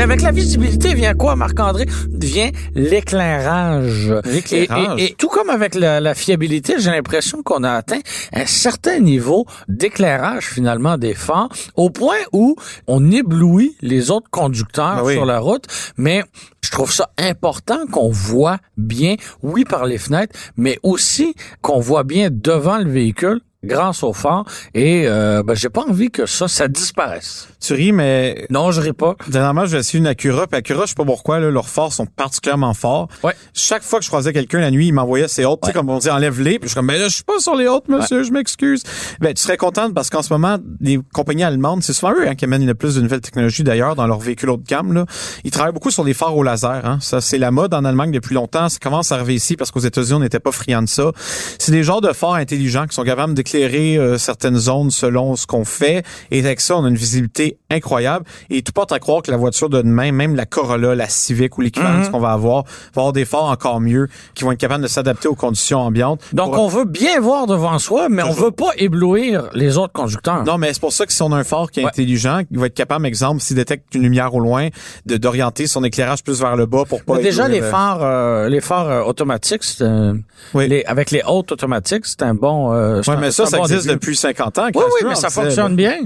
Avec 0.00 0.22
la 0.22 0.30
visibilité 0.30 0.94
vient 0.94 1.14
quoi, 1.14 1.34
Marc-André? 1.34 1.86
Vient 2.12 2.50
l'éclairage. 2.76 4.14
L'éclairage. 4.24 5.02
Et, 5.02 5.14
tout 5.18 5.28
comme 5.28 5.50
avec 5.50 5.74
la, 5.74 6.14
fiabilité, 6.14 6.74
j'ai 6.78 6.90
l'impression 6.90 7.42
qu'on 7.42 7.64
a 7.64 7.72
atteint 7.72 7.98
un 8.32 8.46
certain 8.46 9.00
niveau 9.00 9.44
d'éclairage 9.66 10.46
finalement 10.46 10.98
des 10.98 11.14
phares, 11.14 11.48
au 11.74 11.90
point 11.90 12.18
où 12.32 12.54
on 12.86 13.10
éblouit 13.10 13.76
les 13.82 14.12
autres 14.12 14.30
conducteurs 14.30 15.04
ben 15.04 15.12
sur 15.12 15.26
la 15.26 15.40
route, 15.40 15.64
mais 15.96 16.22
je 16.62 16.70
trouve 16.70 16.92
ça 16.92 17.10
important 17.18 17.86
qu'on 17.90 18.10
voit 18.10 18.58
bien, 18.76 19.16
oui, 19.42 19.64
par 19.64 19.84
les 19.84 19.98
fenêtres, 19.98 20.38
mais 20.56 20.78
aussi 20.84 21.34
qu'on 21.60 21.80
voit 21.80 22.04
bien 22.04 22.28
devant 22.30 22.78
le 22.78 22.88
véhicule 22.88 23.40
grâce 23.64 24.04
au 24.04 24.12
phare 24.12 24.44
et 24.74 25.04
euh, 25.06 25.42
ben, 25.42 25.54
j'ai 25.54 25.68
pas 25.68 25.82
envie 25.82 26.10
que 26.10 26.26
ça 26.26 26.46
ça 26.46 26.68
disparaisse. 26.68 27.48
Tu 27.60 27.74
ris 27.74 27.92
mais 27.92 28.46
non, 28.50 28.70
je 28.70 28.80
ris 28.80 28.92
pas. 28.92 29.16
Dernièrement, 29.26 29.66
j'ai 29.66 29.78
essayé 29.78 29.98
une 29.98 30.06
Acura, 30.06 30.46
puis 30.46 30.58
Acura, 30.58 30.84
je 30.84 30.90
sais 30.90 30.94
pas 30.94 31.04
pourquoi 31.04 31.40
là, 31.40 31.50
leurs 31.50 31.68
phares 31.68 31.92
sont 31.92 32.06
particulièrement 32.06 32.72
forts. 32.72 33.08
Ouais. 33.24 33.34
Chaque 33.54 33.82
fois 33.82 33.98
que 33.98 34.04
je 34.04 34.10
croisais 34.10 34.32
quelqu'un 34.32 34.60
la 34.60 34.70
nuit, 34.70 34.88
il 34.88 34.92
m'envoyait 34.92 35.26
ses 35.26 35.44
hautes, 35.44 35.60
tu 35.62 35.68
sais 35.68 35.72
comme 35.72 35.90
on 35.90 35.98
dit 35.98 36.08
enlève-les, 36.08 36.58
puis 36.58 36.68
je 36.68 36.68
suis 36.68 36.74
comme 36.76 36.86
ben 36.86 37.00
là, 37.00 37.08
je 37.08 37.14
suis 37.14 37.24
pas 37.24 37.40
sur 37.40 37.56
les 37.56 37.66
hautes 37.66 37.88
monsieur, 37.88 38.22
je 38.22 38.30
m'excuse. 38.30 38.82
Ben 39.20 39.34
tu 39.34 39.42
serais 39.42 39.56
contente 39.56 39.92
parce 39.92 40.08
qu'en 40.08 40.22
ce 40.22 40.32
moment, 40.32 40.58
les 40.80 41.00
compagnies 41.12 41.44
allemandes, 41.44 41.82
c'est 41.82 41.92
souvent 41.92 42.12
eux 42.12 42.28
hein, 42.28 42.36
qui 42.36 42.44
amènent 42.44 42.66
le 42.66 42.74
plus 42.74 42.94
de 42.94 43.00
nouvelles 43.00 43.20
technologies 43.20 43.64
d'ailleurs 43.64 43.96
dans 43.96 44.06
leurs 44.06 44.20
véhicules 44.20 44.50
haut 44.50 44.56
de 44.56 44.64
gamme 44.64 44.92
là. 44.92 45.04
Ils 45.42 45.50
travaillent 45.50 45.72
beaucoup 45.72 45.90
sur 45.90 46.04
les 46.04 46.14
phares 46.14 46.36
au 46.36 46.44
laser 46.44 46.86
hein. 46.86 46.98
Ça 47.00 47.20
c'est 47.20 47.38
la 47.38 47.50
mode 47.50 47.74
en 47.74 47.84
Allemagne 47.84 48.12
depuis 48.12 48.34
longtemps, 48.34 48.68
ça 48.68 48.78
commence 48.80 49.10
à 49.10 49.16
arriver 49.16 49.34
ici 49.34 49.56
parce 49.56 49.72
qu'aux 49.72 49.80
États-Unis, 49.80 50.14
on 50.14 50.20
n'était 50.20 50.40
pas 50.40 50.52
friands 50.52 50.82
de 50.82 50.88
ça. 50.88 51.10
C'est 51.58 51.72
des 51.72 51.82
genres 51.82 52.00
de 52.00 52.12
phares 52.12 52.34
intelligents 52.34 52.86
qui 52.86 52.94
sont 52.94 53.02
capables 53.02 53.34
éclairer 53.52 53.96
euh, 53.96 54.18
certaines 54.18 54.56
zones 54.56 54.90
selon 54.90 55.36
ce 55.36 55.46
qu'on 55.46 55.64
fait. 55.64 56.04
Et 56.30 56.40
avec 56.40 56.60
ça, 56.60 56.76
on 56.76 56.84
a 56.84 56.88
une 56.88 56.96
visibilité 56.96 57.58
incroyable. 57.70 58.24
Et 58.50 58.62
tout 58.62 58.72
porte 58.72 58.92
à 58.92 58.98
croire 58.98 59.22
que 59.22 59.30
la 59.30 59.36
voiture 59.36 59.68
de 59.70 59.80
demain, 59.80 60.12
même 60.12 60.36
la 60.36 60.46
Corolla, 60.46 60.94
la 60.94 61.08
Civic 61.08 61.56
ou 61.58 61.62
l'équivalent 61.62 61.98
Mhm. 62.00 62.10
qu'on 62.10 62.20
va 62.20 62.32
avoir, 62.32 62.64
va 62.94 63.02
avoir 63.02 63.12
des 63.12 63.24
phares 63.24 63.44
encore 63.44 63.80
mieux, 63.80 64.08
qui 64.34 64.44
vont 64.44 64.52
être 64.52 64.58
capables 64.58 64.82
de 64.82 64.88
s'adapter 64.88 65.28
aux 65.28 65.34
conditions 65.34 65.80
ambiantes. 65.80 66.20
Donc, 66.32 66.52
Pour- 66.54 66.64
on 66.64 66.68
veut 66.68 66.84
bien 66.84 67.20
voir 67.20 67.46
devant 67.46 67.78
soi, 67.78 68.08
mais 68.08 68.22
on 68.22 68.28
Toujours. 68.28 68.44
veut 68.46 68.50
pas 68.50 68.70
éblouir 68.76 69.48
les 69.54 69.78
autres 69.78 69.92
conducteurs. 69.92 70.44
Non, 70.44 70.58
mais 70.58 70.72
c'est 70.72 70.80
pour 70.80 70.92
ça 70.92 71.06
que 71.06 71.12
si 71.12 71.22
on 71.22 71.32
a 71.32 71.36
un 71.36 71.44
phare 71.44 71.70
qui 71.70 71.80
est 71.80 71.84
Ouais. 71.84 71.88
intelligent, 71.88 72.40
il 72.50 72.58
va 72.58 72.66
être 72.66 72.74
capable, 72.74 73.06
exemple, 73.06 73.40
s'il 73.40 73.56
détecte 73.56 73.94
une 73.94 74.02
lumière 74.02 74.34
au 74.34 74.40
loin, 74.40 74.68
de 75.06 75.16
d'orienter 75.16 75.66
son 75.66 75.82
éclairage 75.84 76.22
plus 76.22 76.40
vers 76.40 76.56
le 76.56 76.66
bas 76.66 76.84
pour 76.88 77.02
pas 77.02 77.16
Mais 77.16 77.22
déjà, 77.22 77.44
éblouir 77.44 77.60
les 77.62 77.66
le- 77.66 77.70
phares, 77.70 78.02
euh, 78.02 78.48
les 78.48 78.60
phares 78.60 78.88
euh, 78.88 79.02
automatiques, 79.02 79.64
c'est 79.64 79.84
un- 79.84 80.18
Oui. 80.54 80.68
les, 80.68 80.84
avec 80.84 81.10
les 81.10 81.22
hautes 81.26 81.52
automatiques, 81.52 82.06
c'est 82.06 82.22
un 82.22 82.34
bon. 82.34 82.72
Euh, 82.72 83.02
Ouais, 83.06 83.16
mais 83.20 83.30
ça, 83.38 83.48
un 83.48 83.50
ça 83.50 83.56
bon 83.58 83.64
existe 83.64 83.84
début. 83.86 83.94
depuis 83.94 84.16
50 84.16 84.58
ans. 84.58 84.66
Oui, 84.74 84.84
oui, 85.00 85.08
mais 85.08 85.14
ça 85.14 85.30
fonctionne 85.30 85.74
bien. 85.76 85.98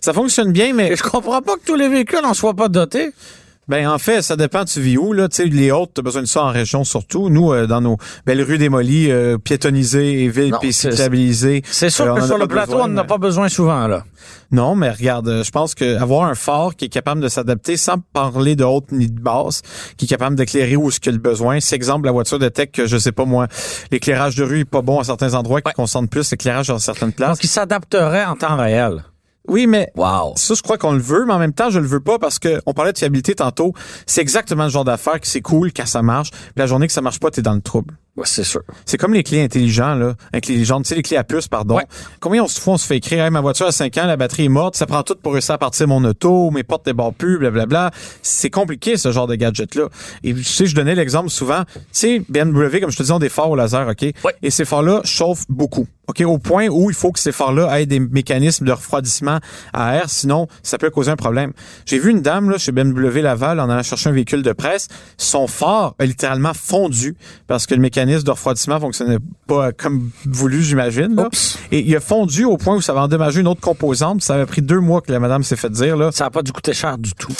Ça 0.00 0.12
fonctionne 0.12 0.52
bien, 0.52 0.72
mais 0.72 0.92
Et 0.92 0.96
je 0.96 1.02
comprends 1.02 1.40
pas 1.42 1.54
que 1.54 1.64
tous 1.64 1.74
les 1.76 1.88
véhicules 1.88 2.24
en 2.24 2.34
soient 2.34 2.54
pas 2.54 2.68
dotés. 2.68 3.12
Ben 3.68 3.88
en 3.88 3.98
fait, 3.98 4.22
ça 4.22 4.36
dépend 4.36 4.64
tu 4.64 4.80
vis 4.80 4.98
où 4.98 5.12
là, 5.12 5.28
tu 5.28 5.36
sais 5.36 5.44
les 5.44 5.70
hautes, 5.70 5.90
t'as 5.94 6.02
besoin 6.02 6.22
de 6.22 6.26
ça 6.26 6.44
en 6.44 6.50
région 6.50 6.84
surtout. 6.84 7.28
Nous 7.28 7.52
euh, 7.52 7.66
dans 7.66 7.80
nos 7.80 7.98
belles 8.26 8.42
rues 8.42 8.58
démolies, 8.58 9.10
euh, 9.10 9.38
piétonnisées 9.38 10.24
et 10.24 10.28
villes 10.28 10.54
cyclabilisées. 10.70 11.62
C'est 11.70 11.90
sûr 11.90 12.06
euh, 12.06 12.14
que 12.14 12.26
sur 12.26 12.38
le 12.38 12.46
plateau, 12.46 12.72
besoin, 12.72 12.84
on 12.86 12.88
n'en 12.88 13.02
a 13.02 13.04
pas 13.04 13.18
besoin 13.18 13.48
souvent, 13.48 13.86
là. 13.86 14.04
Non, 14.50 14.74
mais 14.74 14.90
regarde, 14.90 15.28
euh, 15.28 15.44
je 15.44 15.50
pense 15.50 15.74
que 15.74 15.98
avoir 15.98 16.24
un 16.24 16.34
phare 16.34 16.74
qui 16.74 16.86
est 16.86 16.88
capable 16.88 17.20
de 17.20 17.28
s'adapter 17.28 17.76
sans 17.76 17.98
parler 18.12 18.56
de 18.56 18.64
haute 18.64 18.92
ni 18.92 19.08
de 19.08 19.20
basse, 19.20 19.62
qui 19.96 20.06
est 20.06 20.08
capable 20.08 20.36
d'éclairer 20.36 20.76
où 20.76 20.90
ce 20.90 21.00
qu'il 21.00 21.12
y 21.12 21.14
a 21.14 21.16
le 21.16 21.22
besoin. 21.22 21.60
C'est 21.60 21.76
exemple 21.76 22.06
la 22.06 22.12
voiture 22.12 22.38
de 22.38 22.48
tech 22.48 22.70
que 22.72 22.86
je 22.86 22.96
sais 22.96 23.12
pas 23.12 23.26
moi, 23.26 23.48
l'éclairage 23.90 24.36
de 24.36 24.44
rue 24.44 24.60
est 24.60 24.64
pas 24.64 24.82
bon 24.82 25.00
à 25.00 25.04
certains 25.04 25.34
endroits, 25.34 25.60
qui 25.60 25.72
concentre 25.74 26.08
plus 26.08 26.30
l'éclairage 26.30 26.68
dans 26.68 26.78
certaines 26.78 27.12
places. 27.12 27.30
Donc, 27.30 27.44
il 27.44 27.48
s'adapterait 27.48 28.24
en 28.24 28.36
temps 28.36 28.56
réel. 28.56 29.02
Oui, 29.48 29.66
mais 29.66 29.90
Wow. 29.96 30.34
Ça, 30.36 30.54
je 30.54 30.62
crois 30.62 30.78
qu'on 30.78 30.92
le 30.92 30.98
veut, 31.00 31.24
mais 31.26 31.32
en 31.32 31.38
même 31.38 31.54
temps, 31.54 31.70
je 31.70 31.78
le 31.78 31.86
veux 31.86 32.00
pas 32.00 32.18
parce 32.18 32.38
que 32.38 32.60
on 32.66 32.74
parlait 32.74 32.92
de 32.92 32.98
fiabilité 32.98 33.34
tantôt. 33.34 33.72
C'est 34.06 34.20
exactement 34.20 34.64
le 34.64 34.70
genre 34.70 34.84
d'affaire 34.84 35.20
qui 35.20 35.30
c'est 35.30 35.40
cool 35.40 35.72
quand 35.72 35.86
ça 35.86 36.02
marche. 36.02 36.30
Puis 36.30 36.52
la 36.56 36.66
journée 36.66 36.86
que 36.86 36.92
ça 36.92 37.00
marche 37.00 37.18
pas, 37.18 37.30
t'es 37.30 37.42
dans 37.42 37.54
le 37.54 37.62
trouble. 37.62 37.94
Ouais, 38.18 38.26
c'est 38.26 38.42
sûr. 38.42 38.62
C'est 38.84 38.96
comme 38.96 39.14
les 39.14 39.22
clés 39.22 39.44
intelligents, 39.44 39.94
là. 39.94 40.14
Intelligentes, 40.32 40.82
tu 40.82 40.88
sais, 40.88 40.96
les 40.96 41.02
clés 41.02 41.16
à 41.16 41.22
puce, 41.22 41.46
pardon. 41.46 41.76
Ouais. 41.76 41.86
Combien 42.18 42.42
de 42.42 42.48
fois 42.48 42.74
on 42.74 42.76
se 42.76 42.84
fait 42.84 42.96
écrire, 42.96 43.24
Hey, 43.24 43.30
ma 43.30 43.40
voiture 43.40 43.66
a 43.66 43.70
5 43.70 43.96
ans, 43.98 44.06
la 44.06 44.16
batterie 44.16 44.46
est 44.46 44.48
morte, 44.48 44.74
ça 44.74 44.86
prend 44.86 45.04
tout 45.04 45.14
pour 45.14 45.34
réussir 45.34 45.54
à 45.54 45.58
partir 45.58 45.86
mon 45.86 46.02
auto, 46.02 46.50
mes 46.50 46.64
portes 46.64 46.84
débarrent 46.84 47.14
plus, 47.14 47.38
blablabla. 47.38 47.92
C'est 48.22 48.50
compliqué, 48.50 48.96
ce 48.96 49.12
genre 49.12 49.28
de 49.28 49.36
gadget-là. 49.36 49.84
Et 50.24 50.34
tu 50.34 50.42
sais, 50.42 50.66
je 50.66 50.74
donnais 50.74 50.96
l'exemple 50.96 51.30
souvent. 51.30 51.62
Tu 51.74 51.82
sais, 51.92 52.22
BMW, 52.28 52.80
comme 52.80 52.90
je 52.90 52.96
te 52.96 53.02
disais, 53.04 53.12
ont 53.12 53.20
des 53.20 53.28
phares 53.28 53.50
au 53.50 53.54
laser, 53.54 53.86
OK? 53.86 54.02
Ouais. 54.02 54.34
Et 54.42 54.50
ces 54.50 54.64
phares-là 54.64 55.02
chauffent 55.04 55.44
beaucoup. 55.48 55.86
OK? 56.08 56.22
Au 56.22 56.38
point 56.38 56.68
où 56.68 56.90
il 56.90 56.96
faut 56.96 57.12
que 57.12 57.20
ces 57.20 57.32
phares-là 57.32 57.80
aient 57.80 57.86
des 57.86 58.00
mécanismes 58.00 58.64
de 58.64 58.72
refroidissement 58.72 59.38
à 59.72 59.94
air, 59.94 60.10
sinon, 60.10 60.48
ça 60.64 60.78
peut 60.78 60.90
causer 60.90 61.12
un 61.12 61.16
problème. 61.16 61.52
J'ai 61.86 61.98
vu 61.98 62.10
une 62.10 62.22
dame, 62.22 62.50
là, 62.50 62.58
chez 62.58 62.72
BMW 62.72 63.20
Laval, 63.20 63.60
en 63.60 63.70
allant 63.70 63.82
chercher 63.82 64.08
un 64.08 64.12
véhicule 64.12 64.42
de 64.42 64.52
presse. 64.52 64.88
Son 65.18 65.46
phare 65.46 65.94
a 65.98 66.04
littéralement 66.04 66.54
fondu 66.54 67.14
parce 67.46 67.66
que 67.66 67.74
le 67.74 67.80
mécanisme 67.80 68.07
de 68.24 68.30
refroidissement 68.30 68.80
fonctionnait 68.80 69.18
pas 69.46 69.72
comme 69.72 70.10
voulu, 70.26 70.62
j'imagine. 70.62 71.14
là. 71.14 71.28
Et 71.72 71.80
il 71.80 71.94
a 71.96 72.00
fondu 72.00 72.44
au 72.44 72.56
point 72.56 72.76
où 72.76 72.80
ça 72.80 72.92
avait 72.92 73.00
endommagé 73.00 73.40
une 73.40 73.48
autre 73.48 73.60
composante. 73.60 74.22
Ça 74.22 74.34
avait 74.34 74.46
pris 74.46 74.62
deux 74.62 74.80
mois 74.80 75.00
que 75.00 75.12
la 75.12 75.20
madame 75.20 75.42
s'est 75.42 75.56
fait 75.56 75.70
dire, 75.70 75.96
là. 75.96 76.10
Ça 76.12 76.24
n'a 76.24 76.30
pas 76.30 76.42
dû 76.42 76.52
coûter 76.52 76.72
cher 76.74 76.98
du 76.98 77.12
tout. 77.14 77.32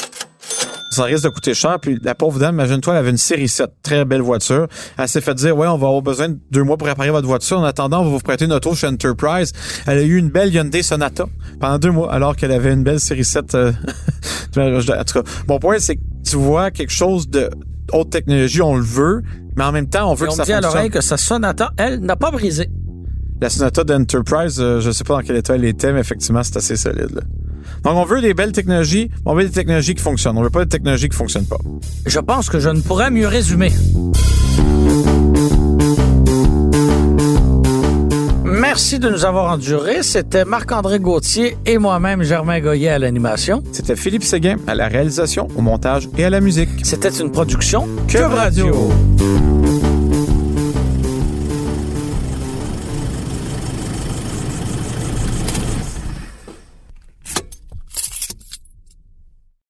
Ça 0.91 1.05
risque 1.05 1.25
de 1.25 1.29
coûter 1.29 1.53
cher. 1.55 1.79
Puis 1.81 1.99
la 2.03 2.15
pauvre 2.15 2.39
dame, 2.39 2.55
imagine-toi, 2.55 2.95
elle 2.95 2.99
avait 3.01 3.11
une 3.11 3.19
série 3.19 3.49
7, 3.49 3.71
très 3.83 4.05
belle 4.05 4.23
voiture. 4.23 4.67
Elle 4.97 5.09
s'est 5.09 5.21
fait 5.21 5.35
dire, 5.35 5.57
ouais, 5.57 5.67
on 5.69 5.77
va 5.77 5.87
avoir 5.87 6.03
besoin 6.03 6.31
de 6.31 6.39
deux 6.51 6.63
mois 6.63 6.77
pour 6.79 6.89
réparer 6.89 7.11
votre 7.11 7.27
voiture. 7.27 7.59
En 7.59 7.65
attendant, 7.65 8.01
on 8.01 8.05
va 8.05 8.11
vous 8.11 8.19
prêter 8.21 8.47
une 8.47 8.53
auto 8.53 8.75
chez 8.75 8.87
Enterprise. 8.87 9.53
Elle 9.87 9.99
a 9.99 10.03
eu 10.03 10.17
une 10.17 10.31
belle 10.31 10.53
Hyundai 10.53 10.83
Sonata 10.83 11.27
pendant 11.61 11.79
deux 11.79 11.91
mois, 11.91 12.13
alors 12.13 12.35
qu'elle 12.37 12.53
avait 12.53 12.73
une 12.73 12.83
belle 12.85 13.01
série 13.01 13.25
7. 13.25 13.55
euh, 13.55 13.73
en 14.57 15.05
tout 15.05 15.23
cas, 15.23 15.31
mon 15.47 15.59
point, 15.59 15.79
c'est 15.79 15.97
que 15.97 16.01
tu 16.25 16.37
vois 16.37 16.71
quelque 16.71 16.93
chose 16.93 17.29
de 17.29 17.51
haute 17.93 18.11
technologie, 18.11 18.63
on 18.63 18.77
le 18.77 18.83
veut, 18.83 19.23
mais 19.57 19.65
en 19.65 19.73
même 19.73 19.89
temps, 19.89 20.11
on 20.11 20.15
veut 20.15 20.27
Et 20.27 20.29
que 20.29 20.33
on 20.35 20.37
ça 20.37 20.45
dit 20.45 20.53
à 20.53 20.61
l'oreille 20.61 20.91
que 20.91 21.01
sa 21.01 21.17
sonata, 21.17 21.73
elle, 21.77 22.01
n'a 22.01 22.17
pas 22.17 22.31
brisé. 22.31 22.71
La 23.41 23.51
Sonata 23.51 23.85
d'Enterprise, 23.85 24.57
euh, 24.59 24.81
je 24.81 24.91
sais 24.91 25.05
pas 25.05 25.15
dans 25.15 25.23
quel 25.23 25.37
état 25.37 25.55
elle 25.55 25.65
était, 25.65 25.93
mais 25.93 26.01
effectivement, 26.01 26.43
c'est 26.43 26.57
assez 26.57 26.77
solide. 26.77 27.11
là. 27.15 27.23
Donc, 27.85 27.97
on 27.97 28.05
veut 28.05 28.21
des 28.21 28.35
belles 28.35 28.53
technologies, 28.53 29.11
mais 29.11 29.31
on 29.31 29.35
veut 29.35 29.45
des 29.45 29.51
technologies 29.51 29.95
qui 29.95 30.03
fonctionnent. 30.03 30.37
On 30.37 30.43
veut 30.43 30.51
pas 30.51 30.65
des 30.65 30.69
technologies 30.69 31.09
qui 31.09 31.17
fonctionnent 31.17 31.47
pas. 31.47 31.59
Je 32.07 32.19
pense 32.19 32.51
que 32.51 32.59
je 32.59 32.69
ne 32.69 32.81
pourrais 32.81 33.11
mieux 33.11 33.29
résumer. 33.29 33.73
Merci 38.71 38.99
de 38.99 39.09
nous 39.09 39.25
avoir 39.25 39.51
endurés. 39.51 40.03
C'était 40.03 40.45
Marc-André 40.45 40.99
Gauthier 40.99 41.57
et 41.65 41.79
moi-même, 41.79 42.23
Germain 42.23 42.61
Goyer 42.61 42.91
à 42.91 42.99
l'animation. 42.99 43.63
C'était 43.73 43.97
Philippe 43.97 44.25
Séguin 44.25 44.57
à 44.67 44.75
la 44.75 44.89
réalisation, 44.89 45.49
au 45.57 45.63
montage 45.63 46.11
et 46.19 46.25
à 46.27 46.29
la 46.29 46.43
musique. 46.43 46.69
C'était 46.83 47.09
une 47.09 47.33
production 47.33 47.89
Cube 48.07 48.25
Radio. 48.25 48.67
Radio. 48.67 49.88